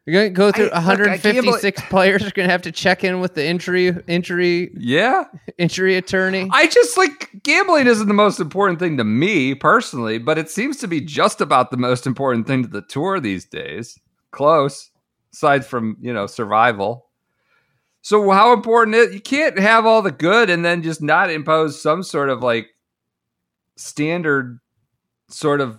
[0.05, 2.23] You're going to go through I- look, I can't believe- 156 players.
[2.23, 5.25] Are going to have to check in with the injury injury yeah.
[5.59, 6.49] injury attorney.
[6.53, 10.79] I just like gambling isn't the most important thing to me personally, but it seems
[10.79, 13.99] to be just about the most important thing to the tour these days.
[14.33, 14.91] Close,
[15.33, 17.07] aside from you know survival.
[18.05, 21.81] So how important is you can't have all the good and then just not impose
[21.81, 22.67] some sort of like
[23.77, 24.59] standard
[25.29, 25.79] sort of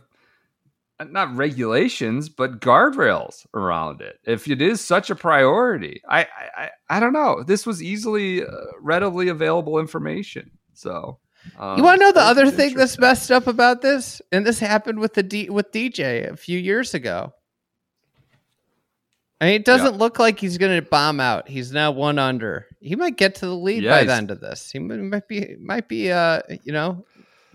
[1.11, 6.99] not regulations but guardrails around it if it is such a priority i i i,
[6.99, 8.47] don't know this was easily uh,
[8.79, 11.17] readily available information so
[11.57, 14.21] um, you want to know the other thing that's messed up about this?
[14.31, 17.33] And this happened with the D, with DJ a few years ago.
[19.41, 21.49] I mean, it doesn't look like he's going to bomb out.
[21.49, 22.65] He's now one under.
[22.79, 24.71] He might get to the lead Yeah, by the end of this.
[24.71, 27.05] He might might be might be uh you know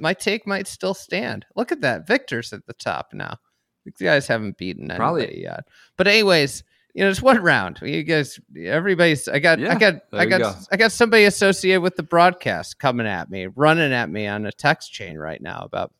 [0.00, 1.46] my take might still stand.
[1.56, 3.36] Look at that, Viktor's at the top now.
[3.84, 5.64] These guys haven't beaten anybody Probably- yet.
[5.96, 6.62] But anyways,
[6.94, 7.78] you know, it's one round.
[7.82, 9.28] You guys, everybody's.
[9.28, 10.54] I got, I got, I got, go.
[10.72, 14.52] I got somebody associated with the broadcast coming at me, running at me on a
[14.52, 15.92] text chain right now about.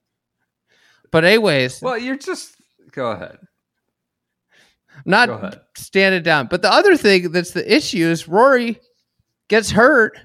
[1.10, 2.56] But anyways, Well, you're just
[2.90, 3.38] go ahead.
[5.06, 5.60] not ahead.
[5.76, 6.48] standing down.
[6.48, 8.80] But the other thing that's the issue is Rory
[9.48, 10.18] gets hurt,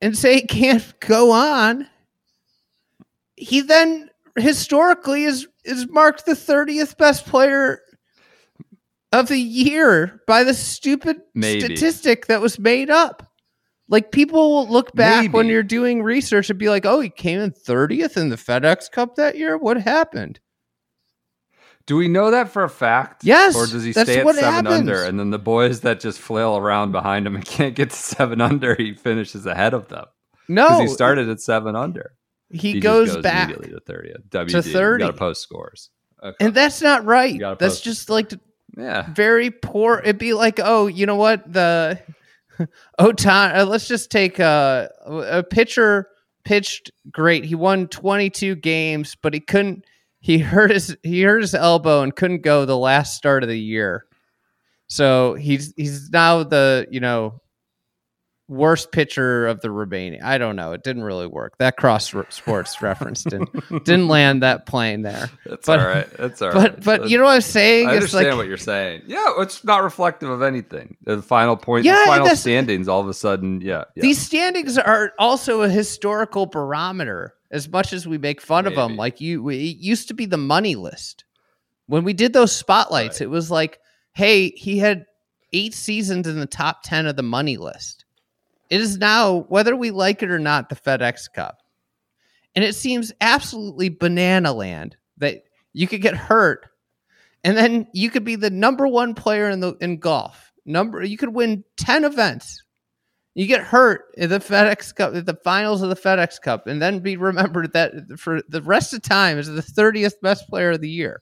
[0.00, 1.32] and say can't Go
[11.14, 11.22] ahead.
[11.34, 11.60] Maybe.
[11.60, 13.28] statistic that was made up.
[13.88, 17.40] Like people will look back when you're doing research and be like, "Oh, he came
[17.40, 19.58] in 30th in the FedEx Cup that year.
[19.58, 20.40] What happened?"
[21.84, 23.24] Do we know that for a fact?
[23.24, 24.68] Yes, Or does he stay at seven happens.
[24.68, 27.96] under, and then the boys that just flail around behind him and can't get to
[27.96, 30.04] seven under, he finishes ahead of them
[30.48, 32.12] No, because he started at seven under.
[32.52, 34.30] He, just goes, back immediately to thirtieth.
[34.30, 34.50] WD.
[34.50, 35.04] to 30.
[35.04, 35.90] Got to post scores.
[36.22, 36.44] Okay.
[36.44, 37.38] And that's not right.
[37.38, 38.32] That's post- just like
[38.76, 39.12] yeah.
[39.12, 39.98] very poor.
[39.98, 41.52] It'd be like, oh, you know what?
[41.52, 42.00] The
[43.00, 43.56] Otan.
[43.56, 46.08] Uh, let's just take a, a pitcher
[46.44, 47.44] pitched great.
[47.44, 49.84] He won 22 games, but he couldn't.
[50.20, 53.58] He hurt his he hurt his elbow and couldn't go the last start of the
[53.58, 54.06] year.
[54.86, 57.40] So he's he's now the you know
[58.52, 60.22] worst pitcher of the remaining.
[60.22, 60.72] I don't know.
[60.72, 61.58] It didn't really work.
[61.58, 63.50] That cross sports reference didn't
[63.84, 65.30] didn't land that plane there.
[65.46, 66.10] That's But- all right.
[66.16, 66.84] That's all But right.
[66.84, 67.88] but you know what I'm saying?
[67.88, 69.02] I understand like what you're saying.
[69.06, 70.96] Yeah, it's not reflective of anything.
[71.04, 73.84] The final point, Yeah, the final standings, all of a sudden, yeah.
[73.96, 74.02] yeah.
[74.02, 77.34] These standings are also a historical barometer.
[77.50, 80.38] As much as we make fun of them, like you, it used to be the
[80.38, 81.24] money list.
[81.86, 83.26] When we did those spotlights, Right.
[83.26, 83.78] it was like,
[84.14, 85.04] hey, he had
[85.52, 88.06] eight seasons in the top ten of the money list.
[88.72, 91.58] It is now, whether we like it or not, the FedEx Cup,
[92.54, 95.42] and it seems absolutely banana land that
[95.74, 96.66] you could get hurt,
[97.44, 100.54] and then you could be the number one player in the in golf.
[100.64, 102.62] Number, you could win ten events,
[103.34, 106.80] you get hurt in the FedEx Cup, at the finals of the FedEx Cup, and
[106.80, 110.80] then be remembered that for the rest of time as the 30th best player of
[110.80, 111.20] the year.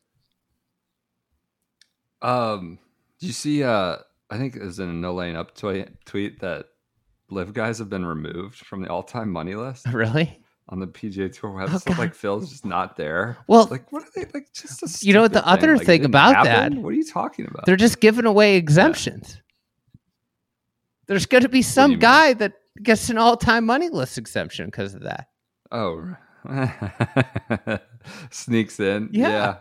[2.22, 2.78] Um,
[3.18, 3.64] do you see?
[3.64, 3.96] Uh,
[4.30, 6.66] I think it was in a No Laying Up tweet, tweet that
[7.30, 10.38] LIV guys have been removed from the all time money list Really?
[10.68, 11.84] on the PGA Tour Oh, website.
[11.86, 11.98] God.
[11.98, 13.36] like Phil's just not there.
[13.48, 14.52] Well- like what are they like?
[14.52, 16.74] Just a You know what the other Like, thing about happen?
[16.76, 17.66] that- What are you talking about?
[17.66, 19.36] They're just giving away exemptions.
[21.06, 22.00] There's going to be some you mean?
[22.00, 25.26] guy that gets an all time money list exemption because of that.
[25.72, 26.14] Oh,
[28.30, 29.08] sneaks in.
[29.12, 29.28] Yeah.
[29.28, 29.56] Yeah.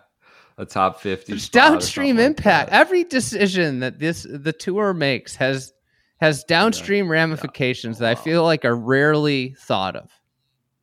[0.58, 1.32] A top 50.
[1.32, 2.71] There's downstream something like impact.
[2.71, 5.71] Every decision that this the tour makes has
[6.19, 10.10] has downstream ramifications that I feel like are rarely thought of.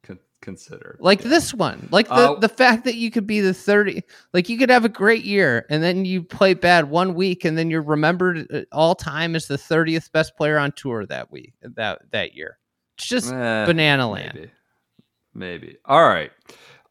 [0.03, 0.96] Con- considered.
[1.01, 1.29] like Yeah.
[1.31, 4.57] this one like the, Uh, the fact that you could be the 30 like you
[4.59, 7.83] could have a great year and then you play bad one week and then you're
[7.83, 12.35] remembered uh, all time as the 30th best player on tour that week that that
[12.35, 12.59] year
[12.96, 14.51] it's just Eh, banana land Maybe.
[15.35, 15.77] Maybe.
[15.85, 16.31] All right.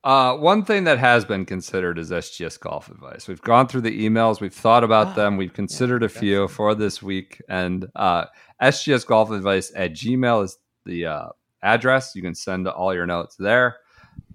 [0.06, 3.28] Uh, one thing that has been considered is SGS golf advice.
[3.28, 6.76] We've gone through the emails, we've thought about Ah, them, we've considered a few for
[6.76, 7.42] this week.
[7.50, 8.26] And uh,
[8.62, 11.30] SGS golf advice at Gmail is the uh,
[11.64, 12.16] address.
[12.16, 13.78] You can send all your notes there.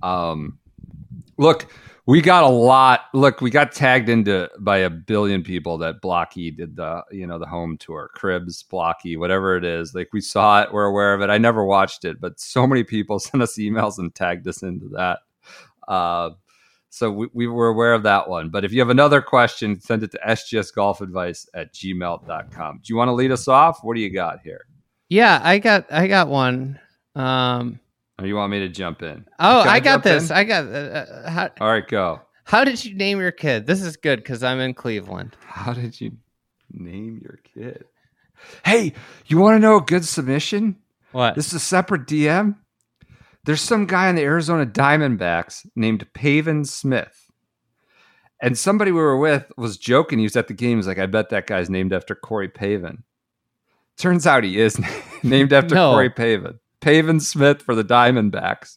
[0.03, 0.59] Um,
[1.39, 1.73] look,
[2.05, 3.03] we got a lot.
[3.15, 7.39] Look, we got tagged into by a billion people that Blocky did the, you know,
[7.39, 9.95] the home tour, Cribs, Blocky, whatever it is.
[9.95, 11.31] Like we saw it, we're aware of it.
[11.31, 14.89] I never watched it, but so many people sent us emails and tagged us into
[14.89, 15.21] that.
[15.91, 16.31] Uh,
[16.89, 18.49] so we, we were aware of that one.
[18.51, 22.77] But if you have another question, send it to sgsgolfadvice at gmail.com.
[22.83, 23.81] Do you want to lead us off?
[23.83, 24.65] What do you got here?
[25.13, 26.79] yeah i got i got one
[27.17, 27.81] um
[28.21, 29.27] Or you want me to jump in?
[29.41, 30.37] oh I i got this in?
[30.37, 32.21] i got uh, uh, how, All right, go.
[32.45, 36.01] how did you name your kid this is good because i'm in cleveland How did
[36.01, 36.13] you
[36.73, 37.85] name your kid?
[38.65, 38.93] Hey,
[39.27, 40.77] you want to know a good submission?
[41.11, 42.55] what This is a separate DM.
[43.45, 47.31] There's some guy in the Arizona Diamondbacks named Pavin Smith.
[48.43, 50.19] And somebody we were with was joking.
[50.19, 50.79] He was at the game.
[50.79, 53.05] He's like, I bet that guy's named after Corey Pavin.
[53.99, 54.81] Turns out he is
[55.23, 55.93] named after No.
[55.93, 56.59] Corey Pavin.
[56.81, 58.77] Pavin Smith for the Diamondbacks,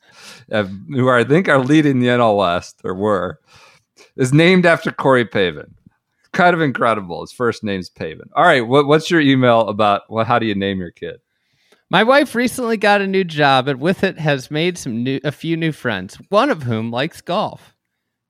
[0.52, 3.40] uh, who I think are leading the NL West, or were,
[4.18, 5.74] is named after Corey Pavin.
[6.34, 7.22] Kind of incredible.
[7.22, 8.30] His first name's Pavin.
[8.36, 10.02] All right, what, what's your email about?
[10.08, 10.28] What?
[10.28, 11.22] How do you name your kid?
[11.94, 15.32] My wife recently got a new job and with it has made some new a
[15.32, 17.76] few new friends, one of whom likes golf.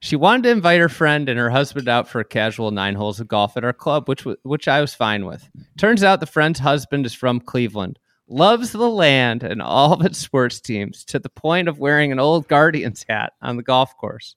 [0.00, 3.20] She wanted to invite her friend and her husband out for a casual 9 holes
[3.20, 5.48] of golf at our club, which which I was fine with.
[5.78, 7.98] Turns out the friend's husband is from Cleveland,
[8.28, 12.20] loves the land and all of its sports teams to the point of wearing an
[12.20, 14.36] old Guardians hat on the golf course.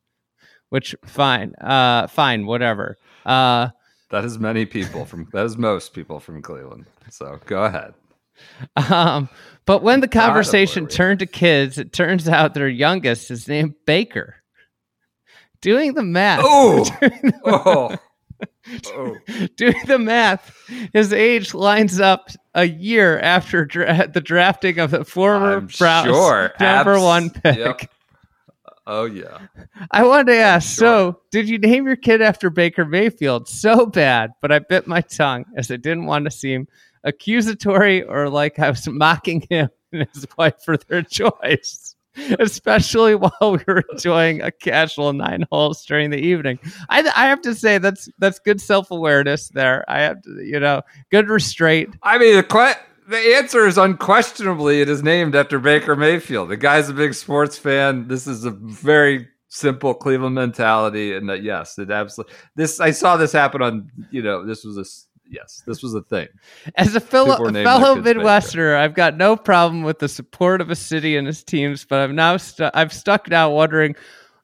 [0.70, 1.54] Which fine.
[1.56, 2.96] Uh fine, whatever.
[3.26, 3.72] Uh
[4.10, 6.86] That is many people from that is most people from Cleveland.
[7.10, 7.94] So go ahead.
[8.90, 9.30] Um,
[9.66, 14.36] but when the conversation turned to kids, it turns out their youngest is named Baker.
[15.62, 16.86] Doing the math, Oh,
[17.46, 17.98] oh,
[18.86, 19.16] oh.
[19.58, 20.56] doing the math,
[20.94, 26.06] his age lines up a year after dra- the drafting of the former I'm Browns
[26.08, 26.54] sure.
[26.60, 27.58] number Abs- one pick.
[27.58, 27.82] yep.
[28.90, 29.40] Oh yeah.
[29.92, 30.88] I wanted to ask, sure.
[31.14, 33.50] so did you name your kid after Baker Mayfield?
[33.50, 36.68] So bad, but I bit my tongue as I didn't want to seem
[37.08, 41.96] accusatory or like I was mocking him and his wife for their choice.
[42.40, 46.58] Especially while we were enjoying a casual nine holes during the evening,
[46.90, 49.86] I, I have to say that's that's good self awareness there.
[49.88, 50.82] I have to, you know,
[51.12, 51.96] good restraint.
[52.02, 56.50] I mean, the que- the answer is unquestionably it is named after Baker Mayfield.
[56.50, 58.08] The guy's a big sports fan.
[58.08, 62.80] This is a very simple Cleveland mentality, and that yes, it absolutely this.
[62.80, 63.92] I saw this happen on.
[64.12, 64.86] You know, this was a
[65.30, 66.28] yes, this was a thing.
[66.76, 70.62] As a fellow, People were naming fellow Midwesterner, I've got no problem with the support
[70.62, 73.96] of a city and its teams, but I'm now stu- I've stuck now wondering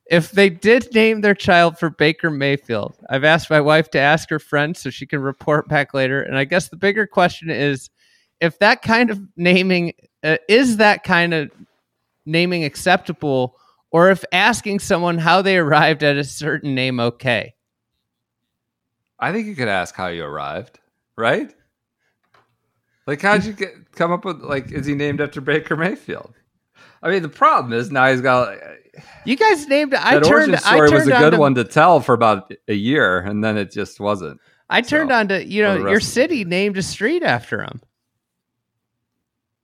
[0.10, 2.96] if they did name their child for Baker Mayfield.
[3.10, 6.38] I've asked my wife to ask her friends so she can report back later, and
[6.38, 7.90] I guess the bigger question is
[8.40, 11.52] if that kind of naming uh, is that kind of
[12.26, 13.58] naming acceptable,
[13.92, 17.54] or if asking someone how they arrived at a certain name okay.
[19.24, 20.80] I think you could ask how you arrived,
[21.18, 21.54] right?
[23.08, 24.72] Like, how'd you get come up with like?
[24.72, 26.34] Is he named after Baker Mayfield?
[27.02, 28.58] I mean, the problem is now he's got uh,
[29.26, 29.94] You guys named.
[29.94, 30.34] I that turned.
[30.52, 33.20] origin I story turned was a good to- one to tell for about a year,
[33.20, 34.40] and then it just wasn't.
[34.70, 37.24] I turned So, on to you know your rest of the city named a street
[37.24, 37.82] after him.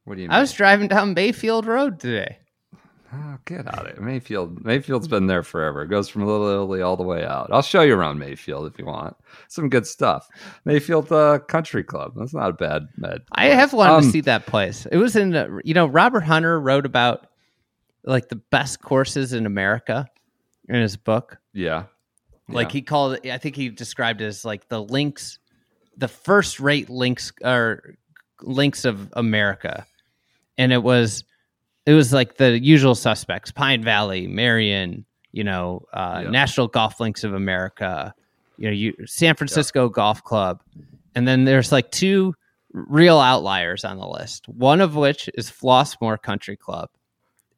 [0.03, 0.27] What do you?
[0.27, 0.35] Mean?
[0.35, 2.39] I was driving down Mayfield Road today.
[3.11, 3.99] Oh, get out of it.
[4.01, 4.63] Mayfield.
[4.63, 5.81] Mayfield's been there forever.
[5.81, 7.49] It goes from Little Italy all the way out.
[7.51, 9.15] I'll show you around Mayfield if you want.
[9.47, 10.27] Some good stuff.
[10.65, 12.13] Mayfield uh, Country Club.
[12.15, 12.87] That's not a bad.
[12.97, 14.85] bad I have wanted Um, to see that place.
[14.91, 17.25] It was in uh, you know Robert Hunter wrote about
[18.03, 20.07] like the best courses in America
[20.67, 21.37] in his book.
[21.53, 21.85] Yeah.
[22.47, 22.73] Like Yeah.
[22.73, 23.31] he called it.
[23.31, 25.39] I think he described it as like the links,
[25.97, 27.95] the first rate links or
[28.43, 29.85] links of America,
[30.59, 31.23] and it was
[31.89, 36.29] it was like the usual suspects: Pine Valley, Merion, you know, uh, Yeah.
[36.29, 38.13] National Golf Links of America,
[38.57, 40.61] you know, you, San Francisco Golf Club,
[41.15, 42.35] and then there's like two
[42.73, 44.47] real outliers on the list.
[44.47, 46.89] One of which is Flossmoor Country Club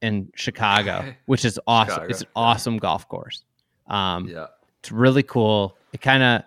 [0.01, 1.93] in Chicago, which is awesome.
[1.95, 3.43] Chicago, It's an awesome golf course.
[3.87, 4.47] Um, Yeah.
[4.79, 5.77] it's really cool.
[5.91, 6.43] It kind of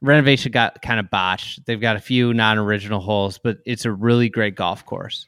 [0.00, 1.66] renovation got kind of botched.
[1.66, 5.26] They've got a few non-original holes, but it's a really great golf course.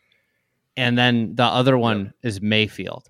[0.80, 3.08] And then the other one is Mayfield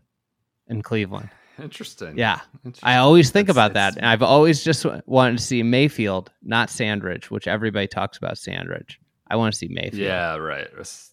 [0.66, 1.30] in Cleveland.
[1.62, 2.18] Interesting.
[2.18, 2.40] Yeah.
[2.64, 2.88] Interesting.
[2.88, 3.96] I always think That's- about that.
[3.96, 8.38] And I've always just wanted to see Mayfield, not Sand Ridge, which everybody talks about
[8.38, 8.98] Sand Ridge.
[9.28, 9.94] I want to see Mayfield.
[10.02, 10.66] Yeah, right.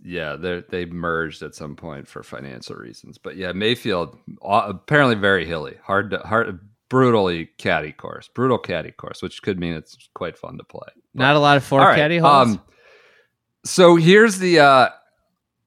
[0.03, 5.45] Yeah, they they merged at some point for financial reasons, but yeah, Mayfield apparently very
[5.45, 10.35] hilly, hard to hard, brutally caddy course, brutal caddy course, which could mean it's quite
[10.35, 10.87] fun to play.
[11.13, 12.47] Not a lot of four right, caddy holes.
[12.55, 12.61] Um,
[13.63, 14.89] so here's the, uh,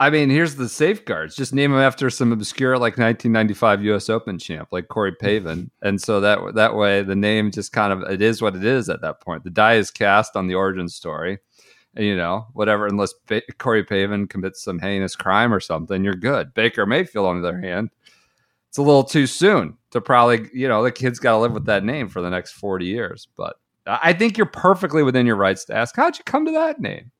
[0.00, 1.36] I mean, here's the safeguards.
[1.36, 4.08] Just name them after some obscure, like 1995 U.S.
[4.08, 8.10] Open champ, like Corey Pavin, and so that that way the name just kind of
[8.10, 9.44] it is what it is at that point.
[9.44, 11.38] The die is cast on the origin story,
[11.94, 12.86] you know whatever.
[12.86, 16.54] Unless ba- Corey Pavin commits some heinous crime or something, you're good.
[16.54, 17.90] Baker Mayfield, on the other hand,
[18.70, 21.66] it's a little too soon to probably you know the kid's got to live with
[21.66, 23.28] that name for the next 40 years.
[23.36, 26.80] But I think you're perfectly within your rights to ask, how'd you come to that
[26.80, 27.10] name?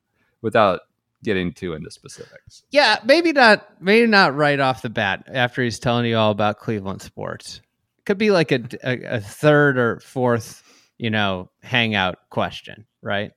[0.40, 0.80] Without
[1.22, 2.62] getting too into specifics.
[2.70, 3.66] Yeah, maybe not.
[3.80, 7.60] Maybe not right off the bat after he's telling you all about Cleveland sports.
[8.06, 10.62] Could be like a, a, a third or fourth,
[10.98, 13.32] you know, hangout question, right?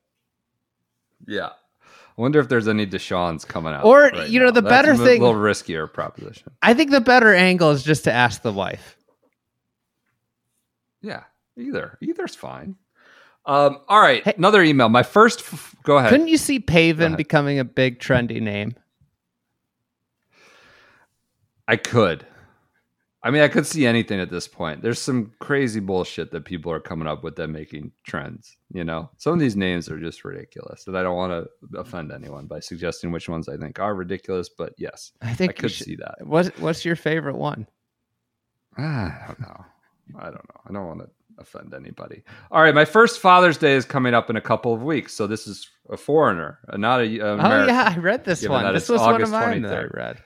[1.27, 1.49] Yeah.
[2.15, 3.85] I wonder if there's any Deshaun's coming out.
[3.85, 4.51] Or, right you know, now.
[4.51, 6.51] the That's better a thing- a little riskier proposition.
[6.61, 8.97] I think the better angle is just to ask the wife.
[11.01, 11.23] Yeah,
[11.57, 12.75] either either's fine.
[13.45, 14.89] Um, all right, Hey- another email.
[14.89, 15.39] My first.
[15.41, 16.09] F- go ahead.
[16.09, 16.59] Couldn't you see
[17.11, 17.17] ahead.
[17.17, 18.75] becoming a big trendy name?
[21.67, 22.25] I could.
[23.25, 24.81] I mean, I could see anything at this point.
[24.81, 28.57] There's some crazy bullshit that people are coming up with that making trends.
[28.73, 32.11] You know, some of these names are just ridiculous, and I don't want to offend
[32.11, 34.49] anyone by suggesting which ones I think are ridiculous.
[34.49, 36.15] But yes, I think I could should- see that.
[36.25, 37.65] What's What's your favorite one?
[38.77, 39.65] Ah, I don't know.
[40.19, 40.61] I don't know.
[40.67, 42.23] I don't want to offend anybody.
[42.51, 45.27] All right, my first Father's Day is coming up in a couple of weeks, so
[45.27, 47.05] this is a foreigner, uh, not a.
[47.05, 48.73] an Oh yeah, I read this one.
[48.73, 49.95] This was one August of mine that I 23rd.
[49.95, 50.23] read.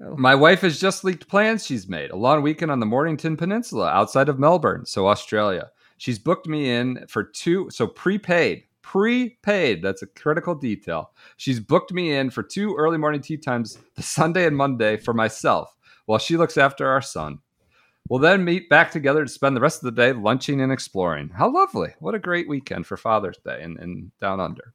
[0.00, 2.10] My wife has just leaked plans she's made.
[2.10, 5.70] A long weekend on the Mornington Peninsula outside of Melbourne, so Australia.
[5.96, 9.82] She's booked me in for two, so prepaid, prepaid.
[9.82, 11.10] That's a critical detail.
[11.36, 15.12] She's booked me in for two early morning tee times, the Sunday and Monday, for
[15.12, 17.40] myself, while she looks after our son.
[18.08, 21.28] We'll then meet back together to spend the rest of the day lunching and exploring.
[21.28, 21.94] How lovely.
[22.00, 24.72] What a great weekend for Father's Day in, in Down Under.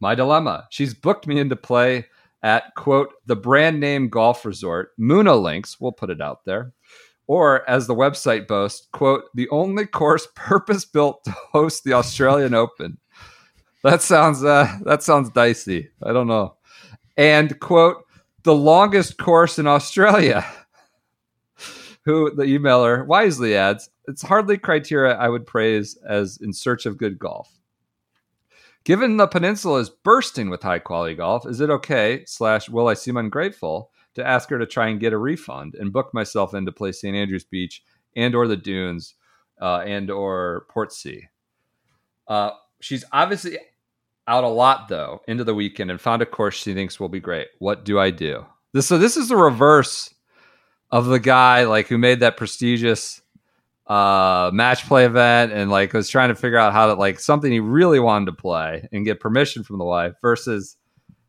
[0.00, 2.06] My dilemma she's booked me into play
[2.42, 6.72] at, quote, the brand name golf resort, Moonah Links, we'll put it out there,
[7.26, 12.54] or as the website boasts, quote, the only course purpose built to host the Australian
[12.64, 12.98] Open.
[13.82, 15.90] That sounds uh, that sounds dicey.
[16.02, 16.56] I don't know.
[17.16, 18.04] And quote,
[18.42, 20.44] the longest course in Australia.
[22.06, 26.96] Who the emailer wisely adds, it's hardly criteria I would praise as in search of
[26.96, 27.52] good golf.
[28.84, 32.94] Given the peninsula is bursting with high quality golf, is it okay, slash, will I
[32.94, 36.64] seem ungrateful, to ask her to try and get a refund and book myself in
[36.66, 37.16] to play St.
[37.16, 37.82] Andrews Beach
[38.14, 39.14] and or the Dunes
[39.60, 41.22] uh, and or Portsea?
[42.28, 43.58] Uh, she's obviously
[44.28, 47.18] out a lot though into the weekend and found a course she thinks will be
[47.18, 47.48] great.
[47.58, 48.46] What do I do?
[48.72, 50.14] This so this is the reverse
[50.90, 53.20] of the guy like who made that prestigious
[53.86, 57.52] uh match play event and like was trying to figure out how to like something
[57.52, 60.76] he really wanted to play and get permission from the wife versus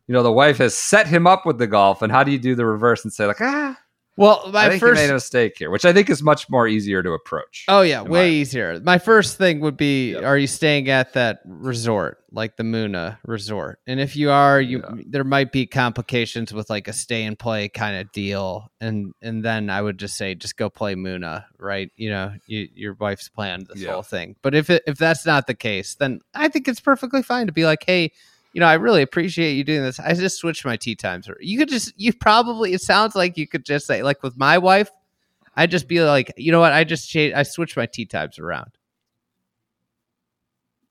[0.06, 2.38] you know the wife has set him up with the golf and how do you
[2.38, 3.78] do the reverse and say like ah
[4.18, 6.50] Well, I my think first you made a mistake here which I think is much
[6.50, 8.80] more easier to approach Oh yeah, way my- easier.
[8.80, 10.24] My first thing would be: Yep.
[10.24, 13.78] Are you staying at that resort, like the Moonah Resort?
[13.86, 15.02] And if you are, you Yeah.
[15.06, 18.70] there might be complications with like a stay and play kind of deal.
[18.80, 21.90] And and then I would just say, just go play Moonah, right?
[21.96, 23.92] You know, you, your wife's planned this Yeah.
[23.92, 24.36] whole thing.
[24.42, 27.52] But if it, if that's not the case, then I think it's perfectly fine to
[27.52, 28.12] be like, hey.
[28.58, 30.00] You know, I really appreciate you doing this.
[30.00, 31.30] I just switched my tee times.
[31.38, 34.58] You could just, you probably, it sounds like you could just say, like with my
[34.58, 34.90] wife,
[35.54, 36.72] I'd just be like, you know what?
[36.72, 38.72] I just changed, I switched my tee times around.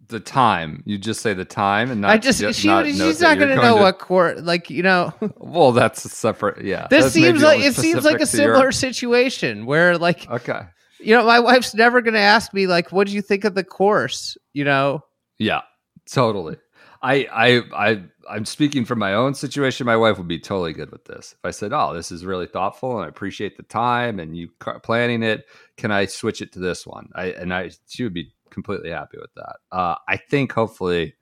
[0.07, 3.20] the time you just say the time and not I just ju- she not she's
[3.20, 5.13] not going to know what court like you know.
[5.36, 8.72] well that's a separate yeah This seems like it seems like a to your- similar
[8.72, 10.61] situation where like okay
[11.01, 13.55] you know my wife's never going to ask me like what do you think of
[13.55, 15.03] the course you know.
[15.38, 15.63] Yeah,
[16.09, 16.55] totally.
[17.01, 19.85] I I I I'm speaking from my own situation.
[19.85, 21.33] My wife would be totally good with this.
[21.33, 24.49] If I said, "Oh, this is really thoughtful, and I appreciate the time and you
[24.83, 25.45] planning it,"
[25.77, 27.09] can I switch it to this one?
[27.15, 29.55] I and I she would be completely happy with that.
[29.71, 31.15] Uh, I think hopefully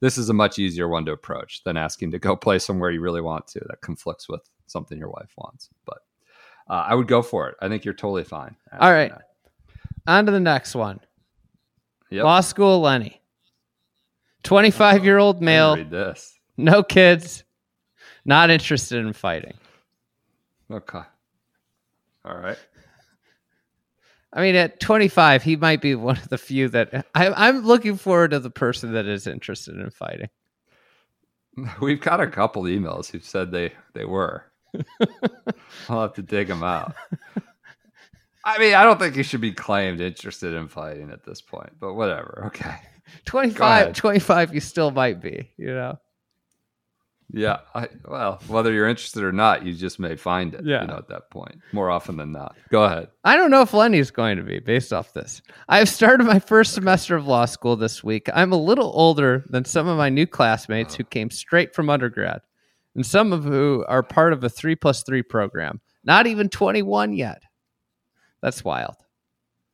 [0.00, 3.00] this is a much easier one to approach than asking to go play somewhere you
[3.00, 5.68] really want to that conflicts with something your wife wants.
[5.84, 5.98] But
[6.68, 7.56] uh, I would go for it.
[7.60, 8.56] I think you're totally fine.
[8.78, 9.22] All right, that.
[10.06, 11.00] On to the next one.
[12.10, 12.24] Yep.
[12.24, 13.19] Law school Lenny.
[14.42, 16.38] 25 year old male, Read this.
[16.56, 17.44] no kids,
[18.24, 19.54] not interested in fighting.
[20.70, 21.02] Okay.
[22.24, 22.58] All right.
[24.32, 27.96] I mean, at 25, he might be one of the few that I, I'm looking
[27.96, 30.28] forward to the person that is interested in fighting.
[31.80, 34.44] We've got a couple emails who said they they were.
[35.88, 36.94] I'll have to dig them out.
[38.44, 41.72] I mean, I don't think you should be claimed interested in fighting at this point,
[41.80, 42.44] but whatever.
[42.46, 42.76] Okay.
[43.24, 45.98] 25, 25, you still might be, you know?
[47.32, 47.58] Yeah.
[47.74, 50.64] I, well, whether you're interested or not, you just may find it.
[50.64, 50.82] Yeah.
[50.82, 52.56] You know, at that point, more often than not.
[52.70, 53.08] Go ahead.
[53.24, 55.42] I don't know if Lenny's going to be based off this.
[55.68, 58.28] I've started my first semester of law school this week.
[58.34, 62.40] I'm a little older than some of my new classmates who came straight from undergrad,
[62.94, 65.80] and some of who are part of a three plus three program.
[66.04, 67.42] Not even 21 yet.
[68.42, 68.96] That's wild.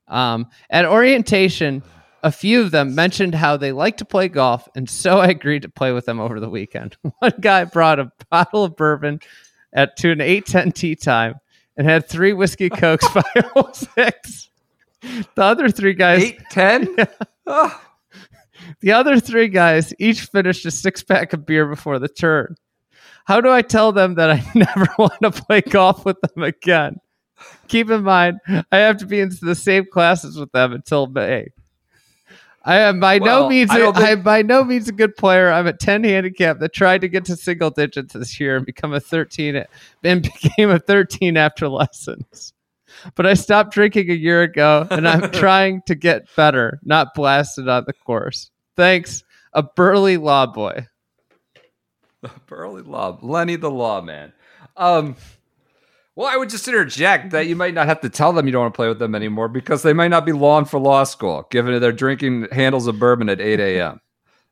[0.08, 1.82] Um, at orientation,
[2.26, 5.62] a few of them mentioned how they like to play golf, and so I agreed
[5.62, 6.96] to play with them over the weekend.
[7.20, 9.20] One guy brought a bottle of bourbon
[9.72, 11.36] at to an 8:10 tee time
[11.76, 13.22] and had three whiskey cokes by
[13.52, 14.50] hole 06.
[15.02, 16.96] The other three guys, Eight, ten?
[17.48, 17.80] Oh,
[18.80, 22.56] the other three guys each finished a six pack of beer before the turn.
[23.24, 26.96] How do I tell them that I never want to play golf with them again?
[27.68, 31.50] Keep in mind, I have to be into the same classes with them until May.
[32.66, 35.16] I am by no means I a, think- I am by no means a good
[35.16, 35.52] player.
[35.52, 38.92] I'm a 10 handicap that tried to get to single digits this year and become
[38.92, 39.64] a 13
[40.02, 42.52] and became a 13 after lessons.
[43.14, 47.68] But I stopped drinking a year ago and I'm trying to get better, not blasted
[47.68, 48.50] on the course.
[48.74, 50.86] Thanks, a burly law boy.
[52.46, 54.32] Burley Law, Lenny the Lawman.
[54.76, 55.16] Um,
[56.16, 58.62] well, I would just interject that you might not have to tell them you don't
[58.62, 61.46] want to play with them anymore because they might not be long for law school,
[61.50, 64.00] given that they're drinking handles of bourbon at 8 a.m.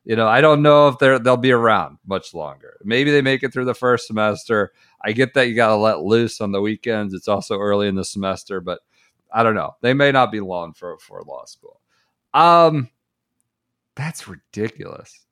[0.03, 2.77] You know, I don't know if they're they'll be around much longer.
[2.83, 4.71] Maybe they make it through the first semester.
[5.03, 7.15] I get that you got to let loose on the weekends.
[7.15, 8.81] It's also early in the semester, but
[9.33, 9.75] I don't know.
[9.81, 11.81] They may not be long for for law school.
[12.35, 12.89] Um,
[13.95, 15.25] that's ridiculous.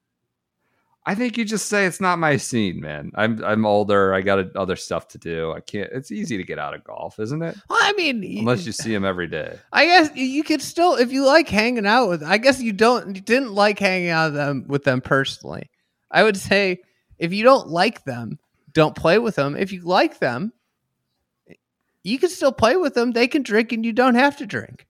[1.06, 3.12] I think you just say it's not my scene, man.
[3.16, 4.14] I'm I'm older.
[4.14, 5.52] I got other stuff to do.
[5.52, 5.90] I can't.
[5.92, 7.58] It's easy to get out of golf, isn't it?
[7.70, 9.60] Well, I mean, Unless you see him every day.
[9.74, 12.24] I guess you could still, if you like hanging out with.
[12.24, 15.70] I guess you don't, you didn't like hanging out with them with them personally.
[16.10, 16.80] I would say
[17.18, 18.40] if you don't like them,
[18.72, 19.58] don't play with them.
[19.58, 20.54] If you like them,
[22.04, 23.12] you can still play with them.
[23.12, 24.88] They can drink, and you don't have to drink,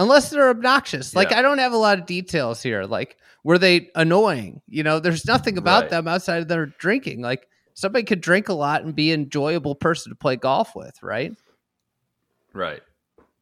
[0.00, 1.14] unless they're obnoxious.
[1.14, 1.38] Like Yeah.
[1.38, 2.84] I don't have a lot of details here.
[2.84, 4.60] Like were they annoying?
[4.68, 5.90] You know, there's nothing about Right.
[5.90, 7.22] them outside of their drinking.
[7.22, 11.00] Like somebody could drink a lot and be an enjoyable person to play golf with,
[11.02, 11.32] right?
[12.52, 12.82] Right.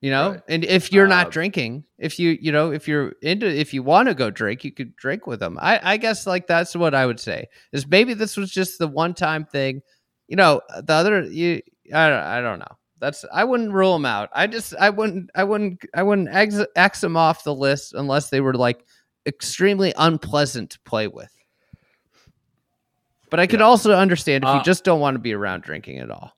[0.00, 0.40] you know Right.
[0.48, 3.82] and if you're Uh, not drinking if you you know if you're into if you
[3.82, 6.94] want to go drink you could drink with them i i guess like that's what
[6.94, 9.82] i would say is maybe this was just the one time thing
[10.28, 11.60] you know the other you
[11.92, 15.30] i don't, I don't know that's i wouldn't rule them out i just i wouldn't
[15.34, 18.84] i wouldn't i wouldn't ex, x them off the list unless they were like
[19.26, 21.32] extremely unpleasant to play with
[23.30, 23.66] but i could Yeah.
[23.66, 26.32] also understand if you Uh, just don't want to be around drinking at all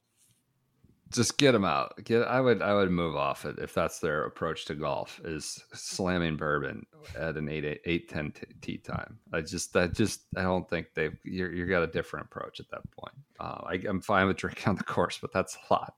[1.13, 1.93] Just get them out.
[2.05, 2.23] Get.
[2.23, 2.63] I would.
[2.63, 6.87] I would move off it if that's their approach to golf is slamming bourbon
[7.19, 9.19] at an eight eight, eight ten t- tee time.
[9.33, 9.75] I just.
[9.77, 10.21] I just.
[10.37, 11.19] I don't think they've.
[11.25, 13.17] You're, you got a different approach at that point.
[13.41, 15.95] Uh, I, I'm fine with drinking on the course, but that's a lot.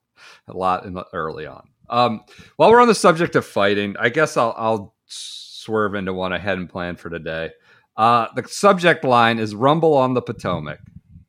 [0.49, 1.69] A lot in the, early on.
[1.89, 2.21] Um,
[2.57, 6.39] while we're on the subject of fighting, I guess I'll, I'll swerve into one I
[6.39, 7.51] hadn't planned for today.
[7.97, 10.81] Uh, the subject line is "Rumble on the Potomac."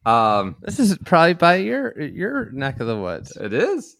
[0.05, 3.97] Um, this is probably by your your neck of the woods it is.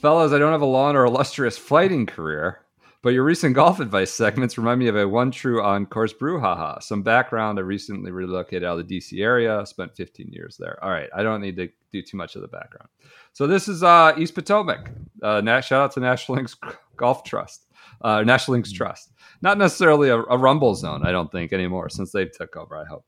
[0.00, 2.60] Fellows, I don't have a long or illustrious fighting career,
[3.02, 6.82] but your recent golf advice segments remind me of a one true on course brouhaha.
[6.82, 10.82] Some background I recently relocated out of the DC area, spent 15 years there.
[10.82, 12.88] All right, I don't need to do too much of the background.
[13.32, 14.90] So this is uh, East Potomac.
[15.22, 16.56] Uh, shout out to National Links
[16.96, 17.66] Golf Trust,
[18.00, 19.12] uh, National Links Trust.
[19.42, 22.76] Not necessarily a, a rumble zone, I don't think anymore since they took over.
[22.76, 23.04] I hope.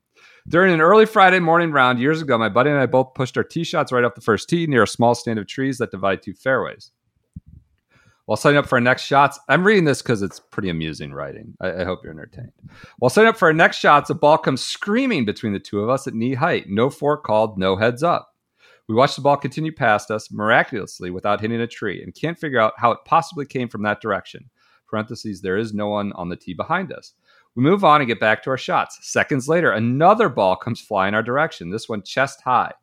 [0.49, 3.45] During an early Friday morning round years ago, my buddy and I both pushed our
[3.45, 6.23] tee shots right off the first tee near a small stand of trees that divide
[6.23, 6.91] two fairways.
[8.29, 11.55] While setting up for our next shots, I'm reading this because it's pretty amusing writing.
[11.63, 12.53] I, I hope you're entertained.
[12.99, 15.89] While setting up for our next shots, a ball comes screaming between the two of
[15.89, 16.69] us at knee height.
[16.69, 18.35] No fork called, no heads up.
[18.87, 22.61] We watch the ball continue past us miraculously without hitting a tree and can't figure
[22.61, 24.51] out how it possibly came from that direction.
[24.91, 27.15] Parentheses, there is no one on the tee behind us.
[27.55, 28.99] We move on and get back to our shots.
[29.11, 32.75] Seconds later, another ball comes flying our direction, this one chest high.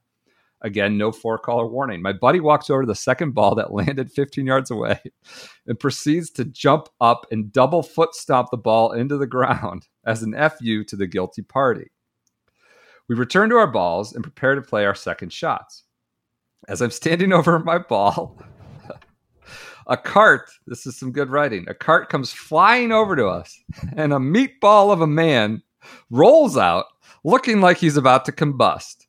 [0.62, 2.02] Again, no fore caller warning.
[2.02, 5.00] My buddy walks over to the second ball that landed 15 yards away
[5.68, 10.24] and proceeds to jump up and double foot stomp the ball into the ground as
[10.24, 11.92] an FU to the guilty party.
[13.08, 15.84] We return to our balls and prepare to play our second shots.
[16.68, 18.40] As I'm standing over my ball,
[19.88, 23.62] a cart, this is some good writing, a cart comes flying over to us,
[23.96, 25.62] and a meatball of a man
[26.10, 26.86] rolls out
[27.24, 29.05] looking like he's about to combust.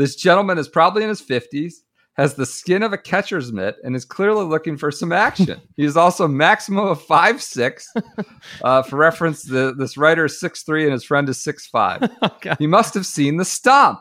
[0.00, 1.74] This gentleman is probably in his 50s,
[2.14, 5.60] has the skin of a catcher's mitt, and is clearly looking for some action.
[5.76, 7.84] he is also a maximum of 5'6.
[8.62, 12.10] Uh, for reference, the, this writer is 6'3 and his friend is 6'5.
[12.22, 12.54] Okay.
[12.58, 14.00] He must have seen the stomp.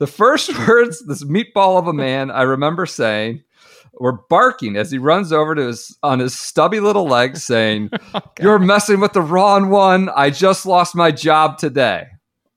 [0.00, 3.44] The first words this meatball of a man I remember saying
[3.94, 7.90] were barking as he runs over to his on his stubby little legs, saying,
[8.40, 10.08] "You're messing with the wrong one.
[10.08, 12.06] I just lost my job today."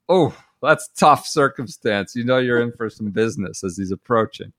[0.09, 2.15] Oh, that's tough circumstance.
[2.15, 4.53] You know you're in for some business as he's approaching.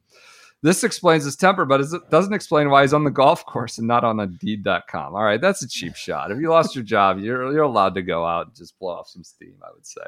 [0.64, 3.86] This explains his temper, but it doesn't explain why he's on the golf course and
[3.86, 5.14] not on Indeed.com.
[5.14, 6.30] All right, that's a cheap shot.
[6.30, 9.08] If you lost your job, you're you're allowed to go out and just blow off
[9.10, 9.56] some steam.
[9.62, 10.00] I would say.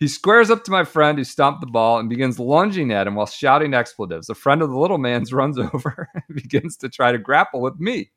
[0.00, 3.14] He squares up to my friend who stomped the ball and begins lunging at him
[3.14, 4.30] while shouting expletives.
[4.30, 7.78] A friend of the little man's runs over and begins to try to grapple with
[7.78, 8.10] me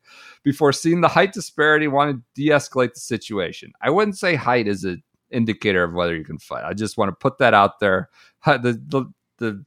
[0.44, 3.72] before seeing the height disparity, want to de escalate the situation.
[3.82, 6.64] I wouldn't say height is an indicator of whether you can fight.
[6.64, 8.10] I just want to put that out there.
[8.46, 9.64] The, the, the,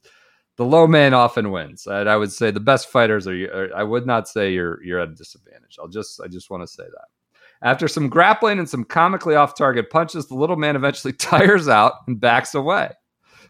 [0.56, 1.88] the low man often wins.
[1.88, 3.76] And I would say the best fighters are, are.
[3.76, 5.78] I would not say you're you're at a disadvantage.
[5.80, 7.08] I'll just I just want to say that.
[7.68, 11.94] After some grappling and some comically off target punches, the little man eventually tires out
[12.08, 12.92] and backs away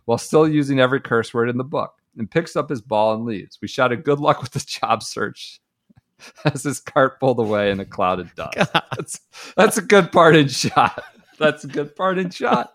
[0.06, 3.26] while still using every curse word in the book and picks up his ball and
[3.26, 3.60] leaves.
[3.62, 5.60] We shouted good luck with the job search
[6.46, 8.58] as his cart pulled away in a cloud of dust.
[8.96, 9.20] That's,
[9.56, 11.04] that's a good parting shot.
[11.42, 12.72] That's a good parting shot.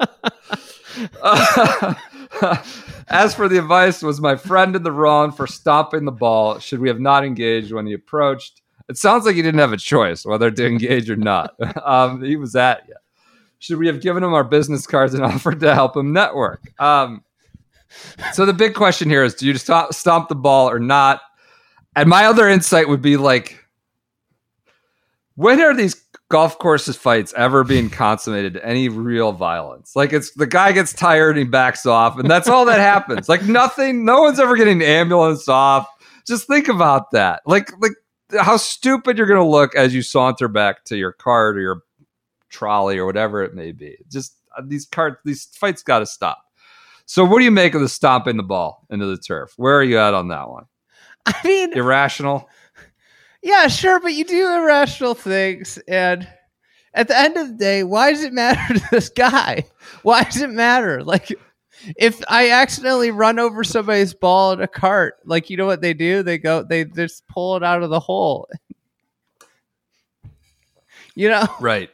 [1.23, 1.95] Uh,
[3.09, 6.59] as for the advice, was my friend in the wrong for stopping the ball?
[6.59, 8.63] Should we have not engaged when he approached?
[8.89, 11.55] It sounds like he didn't have a choice whether to engage or not.
[11.85, 12.95] Um, he was at you.
[13.61, 16.63] Should we have given him our business cards and offered to help him network?
[16.81, 17.23] Um,
[18.33, 21.21] so the big question here is: Do you stop, stomp the ball or not?
[21.95, 23.65] And my other insight would be like,
[25.37, 25.95] when are these
[26.29, 29.95] golf courses fights ever being consummated to any real violence.
[29.95, 33.29] Like it's the guy gets tired and he backs off, and that's all that happens.
[33.29, 35.89] Like nothing, no one's ever getting ambulance off.
[36.27, 37.43] Just think about that.
[37.47, 37.93] Like like
[38.41, 41.83] how stupid you're gonna look as you saunter back to your cart or your
[42.49, 43.97] trolley or whatever it may be.
[44.11, 46.43] Just uh, these cart these fights got to stop.
[47.07, 49.53] So what do you make of the stomping the ball into the turf?
[49.57, 50.65] Where are you at on that one?
[51.27, 52.49] I mean, Irrational.
[53.47, 56.27] Yeah, sure, but you do irrational things, and
[56.95, 59.65] at the end of the day, why does it matter to this guy?
[60.03, 61.05] Why does it matter?
[61.05, 61.33] Like,
[61.97, 65.95] if I accidentally run over somebody's ball in a cart, like you know what they
[65.95, 66.25] do?
[66.25, 68.49] They go, they just pull it out of the hole.
[71.19, 71.89] You know, Right.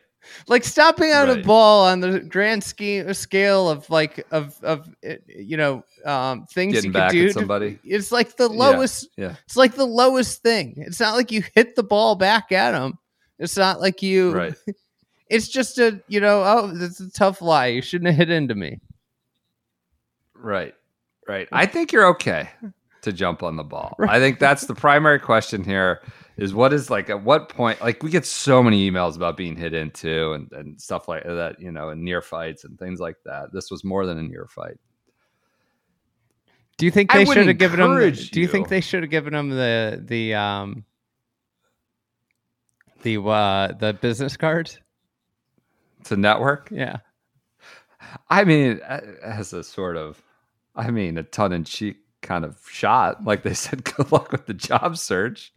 [0.48, 5.14] Like stopping out a ball on the grand scheme scale of like of of uh,
[5.26, 7.78] you know um things Getting you could do at to- somebody.
[7.84, 9.34] it's like the lowest yeah.
[9.44, 12.98] it's like the lowest thing it's not like you hit the ball back at him
[13.38, 14.54] it's not like you Right.
[15.28, 18.54] it's just a you know oh it's a tough lie you shouldn't have hit into
[18.54, 18.80] me
[20.34, 20.74] Right.
[21.28, 21.48] Right.
[21.52, 22.48] I think you're okay
[23.02, 23.96] to jump on the ball.
[24.08, 26.02] I think that's the primary question here
[26.36, 29.56] is what is like at what point like we get so many emails about being
[29.56, 33.16] hit into and, and stuff like that, you know, and near fights and things like
[33.24, 33.52] that.
[33.52, 34.78] This was more than a near fight.
[36.78, 39.10] do you think they should have given him the, do you think they should have
[39.10, 40.84] given him the the um
[43.02, 44.78] the uh the business cards
[46.04, 46.98] To network, yeah
[48.28, 48.80] I mean,
[49.22, 50.22] as a sort of,
[50.74, 53.24] I mean, a tongue in cheek kind of shot.
[53.24, 55.52] Like they said, good luck with the job search.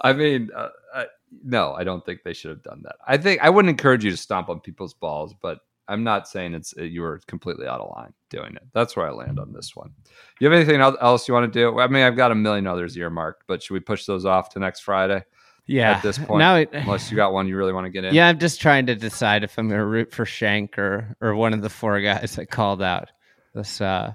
[0.00, 1.06] I mean, uh, I,
[1.44, 2.96] no, I don't think they should have done that.
[3.06, 6.54] I think I wouldn't encourage you to stomp on people's balls, but I'm not saying
[6.54, 8.62] it's uh, you were completely out of line doing it.
[8.72, 9.92] That's where I land on this one.
[10.40, 11.78] You have anything else you want to do?
[11.78, 14.58] I mean, I've got a million others earmarked, but should we push those off to
[14.58, 15.24] next Friday?
[15.66, 18.04] yeah At this point, now it, unless you got one you really want to get
[18.04, 18.14] in.
[18.14, 21.34] Yeah, I'm just trying to decide if I'm going to root for Schenk or or
[21.34, 23.10] one of the four guys that called out
[23.54, 23.80] this.
[23.80, 24.14] uh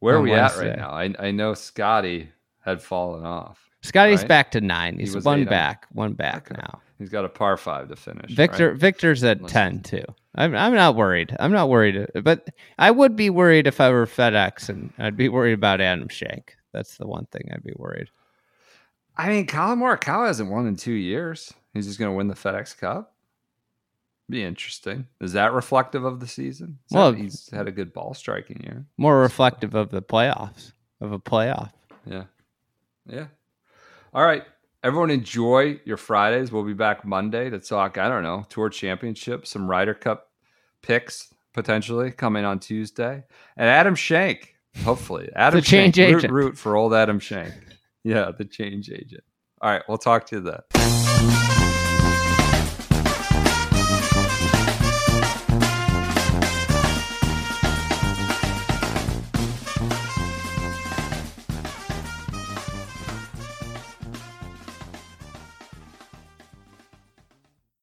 [0.00, 0.90] Where are we at right now?
[0.90, 2.30] I, I know Scottie
[2.64, 3.68] had fallen off.
[3.82, 4.28] Scottie's Right.
[4.28, 4.98] back to nine.
[4.98, 6.60] He's was one on- back, one back Okay.
[6.60, 6.80] now.
[6.98, 8.30] He's got a par five to finish.
[8.32, 8.78] Viktor right?
[8.80, 10.04] Viktor's at Let's- ten too.
[10.34, 11.36] I'm I'm not worried.
[11.38, 12.48] I'm not worried, but
[12.78, 16.56] I would be worried if I were FedEx, and I'd be worried about Adam Schenk.
[16.72, 18.10] That's the one thing I'd be worried.
[19.16, 21.52] I mean, Collin Morikawa hasn't won in two years.
[21.72, 23.14] He's just going to win the FedEx Cup.
[24.28, 25.06] Be interesting.
[25.20, 26.78] Is that reflective of the season?
[26.90, 28.86] Is Well- he's had a good ball striking year.
[28.96, 31.70] More reflective of the playoffs of a playoff.
[32.06, 32.24] Yeah,
[33.06, 33.26] yeah.
[34.12, 34.44] All right,
[34.82, 36.52] everyone, enjoy your Fridays.
[36.52, 37.98] We'll be back Monday to talk.
[37.98, 40.30] I don't know tour championship, some Ryder Cup
[40.82, 43.24] picks potentially coming on Tuesday,
[43.56, 44.54] and Adam Schenk.
[44.84, 46.10] Hopefully, Adam the change Schenk.
[46.12, 46.32] Root, agent.
[46.32, 47.54] root for old Adam Schenk.
[48.06, 49.24] Yeah, the change agent.
[49.62, 51.53] All right, we'll talk to you then.